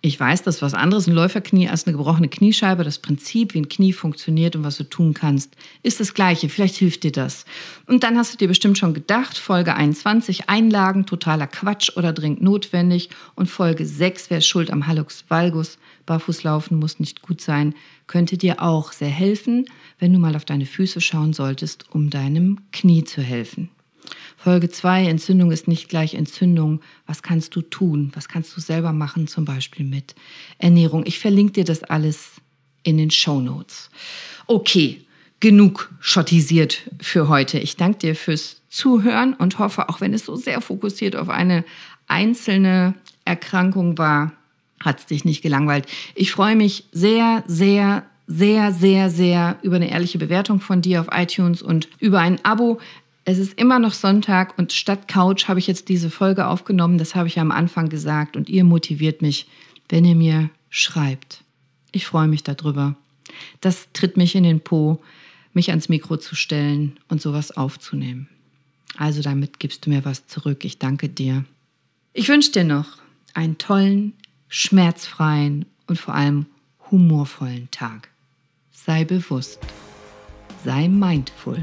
Ich 0.00 0.20
weiß, 0.20 0.44
das 0.44 0.54
ist 0.54 0.62
was 0.62 0.74
anderes, 0.74 1.08
ein 1.08 1.12
Läuferknie 1.12 1.68
als 1.68 1.88
eine 1.88 1.96
gebrochene 1.96 2.28
Kniescheibe. 2.28 2.84
Das 2.84 3.00
Prinzip, 3.00 3.52
wie 3.52 3.58
ein 3.58 3.68
Knie 3.68 3.92
funktioniert 3.92 4.54
und 4.54 4.62
was 4.62 4.76
du 4.76 4.84
tun 4.84 5.12
kannst, 5.12 5.56
ist 5.82 5.98
das 5.98 6.14
gleiche. 6.14 6.48
Vielleicht 6.48 6.76
hilft 6.76 7.02
dir 7.02 7.10
das. 7.10 7.46
Und 7.88 8.04
dann 8.04 8.16
hast 8.16 8.32
du 8.32 8.38
dir 8.38 8.46
bestimmt 8.46 8.78
schon 8.78 8.94
gedacht, 8.94 9.38
Folge 9.38 9.74
21, 9.74 10.48
Einlagen, 10.48 11.04
totaler 11.04 11.48
Quatsch 11.48 11.96
oder 11.96 12.12
dringend 12.12 12.42
notwendig. 12.42 13.10
Und 13.34 13.46
Folge 13.48 13.84
6, 13.84 14.30
wer 14.30 14.40
schuld 14.40 14.70
am 14.70 14.86
Hallux 14.86 15.24
valgus? 15.26 15.78
Barfußlaufen 16.06 16.78
muss 16.78 17.00
nicht 17.00 17.22
gut 17.22 17.40
sein, 17.40 17.74
könnte 18.06 18.38
dir 18.38 18.62
auch 18.62 18.92
sehr 18.92 19.08
helfen, 19.08 19.64
wenn 19.98 20.12
du 20.12 20.20
mal 20.20 20.36
auf 20.36 20.44
deine 20.44 20.66
Füße 20.66 21.00
schauen 21.00 21.32
solltest, 21.32 21.86
um 21.90 22.08
deinem 22.08 22.60
Knie 22.70 23.02
zu 23.02 23.20
helfen. 23.20 23.68
Folge 24.36 24.68
2, 24.68 25.06
Entzündung 25.06 25.52
ist 25.52 25.68
nicht 25.68 25.88
gleich 25.88 26.14
Entzündung. 26.14 26.80
Was 27.06 27.22
kannst 27.22 27.54
du 27.56 27.62
tun? 27.62 28.12
Was 28.14 28.28
kannst 28.28 28.56
du 28.56 28.60
selber 28.60 28.92
machen, 28.92 29.26
zum 29.26 29.44
Beispiel 29.44 29.84
mit 29.84 30.14
Ernährung? 30.58 31.04
Ich 31.06 31.18
verlinke 31.18 31.52
dir 31.52 31.64
das 31.64 31.82
alles 31.82 32.32
in 32.82 32.96
den 32.96 33.10
Show 33.10 33.40
Notes. 33.40 33.90
Okay, 34.46 35.02
genug 35.40 35.90
schottisiert 36.00 36.90
für 37.00 37.28
heute. 37.28 37.58
Ich 37.58 37.76
danke 37.76 37.98
dir 37.98 38.14
fürs 38.14 38.62
Zuhören 38.68 39.34
und 39.34 39.58
hoffe, 39.58 39.88
auch 39.88 40.00
wenn 40.00 40.14
es 40.14 40.26
so 40.26 40.36
sehr 40.36 40.60
fokussiert 40.60 41.16
auf 41.16 41.28
eine 41.28 41.64
einzelne 42.06 42.94
Erkrankung 43.24 43.98
war, 43.98 44.32
hat 44.80 45.00
es 45.00 45.06
dich 45.06 45.24
nicht 45.24 45.42
gelangweilt. 45.42 45.86
Ich 46.14 46.32
freue 46.32 46.56
mich 46.56 46.84
sehr, 46.92 47.44
sehr, 47.46 48.04
sehr, 48.26 48.72
sehr, 48.72 49.10
sehr 49.10 49.58
über 49.62 49.76
eine 49.76 49.90
ehrliche 49.90 50.18
Bewertung 50.18 50.60
von 50.60 50.82
dir 50.82 51.00
auf 51.00 51.08
iTunes 51.10 51.62
und 51.62 51.88
über 51.98 52.20
ein 52.20 52.42
Abo. 52.44 52.80
Es 53.24 53.38
ist 53.38 53.58
immer 53.58 53.78
noch 53.78 53.92
Sonntag 53.92 54.58
und 54.58 54.72
statt 54.72 55.06
Couch 55.06 55.48
habe 55.48 55.58
ich 55.58 55.66
jetzt 55.66 55.88
diese 55.88 56.10
Folge 56.10 56.46
aufgenommen. 56.46 56.98
Das 56.98 57.14
habe 57.14 57.28
ich 57.28 57.38
am 57.38 57.50
Anfang 57.50 57.88
gesagt 57.88 58.36
und 58.36 58.48
ihr 58.48 58.64
motiviert 58.64 59.22
mich, 59.22 59.46
wenn 59.88 60.04
ihr 60.04 60.16
mir 60.16 60.50
schreibt. 60.70 61.44
Ich 61.92 62.06
freue 62.06 62.28
mich 62.28 62.42
darüber. 62.42 62.96
Das 63.60 63.88
tritt 63.92 64.16
mich 64.16 64.34
in 64.34 64.44
den 64.44 64.60
Po, 64.60 65.02
mich 65.52 65.70
ans 65.70 65.88
Mikro 65.88 66.16
zu 66.16 66.34
stellen 66.34 66.98
und 67.08 67.20
sowas 67.20 67.56
aufzunehmen. 67.56 68.28
Also 68.96 69.22
damit 69.22 69.60
gibst 69.60 69.86
du 69.86 69.90
mir 69.90 70.04
was 70.04 70.26
zurück. 70.26 70.64
Ich 70.64 70.78
danke 70.78 71.08
dir. 71.08 71.44
Ich 72.12 72.28
wünsche 72.28 72.52
dir 72.52 72.64
noch 72.64 72.98
einen 73.34 73.58
tollen, 73.58 74.14
schmerzfreien 74.48 75.66
und 75.86 75.98
vor 75.98 76.14
allem 76.14 76.46
humorvollen 76.90 77.70
Tag. 77.70 78.08
Sei 78.72 79.04
bewusst 79.04 79.60
sei 80.64 80.88
mindful 80.88 81.58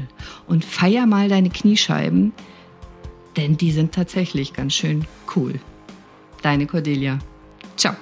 und 0.46 0.64
feier 0.64 1.06
mal 1.06 1.28
deine 1.28 1.50
Kniescheiben, 1.50 2.32
denn 3.36 3.56
die 3.56 3.72
sind 3.72 3.92
tatsächlich 3.92 4.52
ganz 4.52 4.74
schön 4.74 5.04
cool. 5.36 5.54
Deine 6.42 6.66
Cordelia. 6.66 7.18
Ciao. 7.76 7.94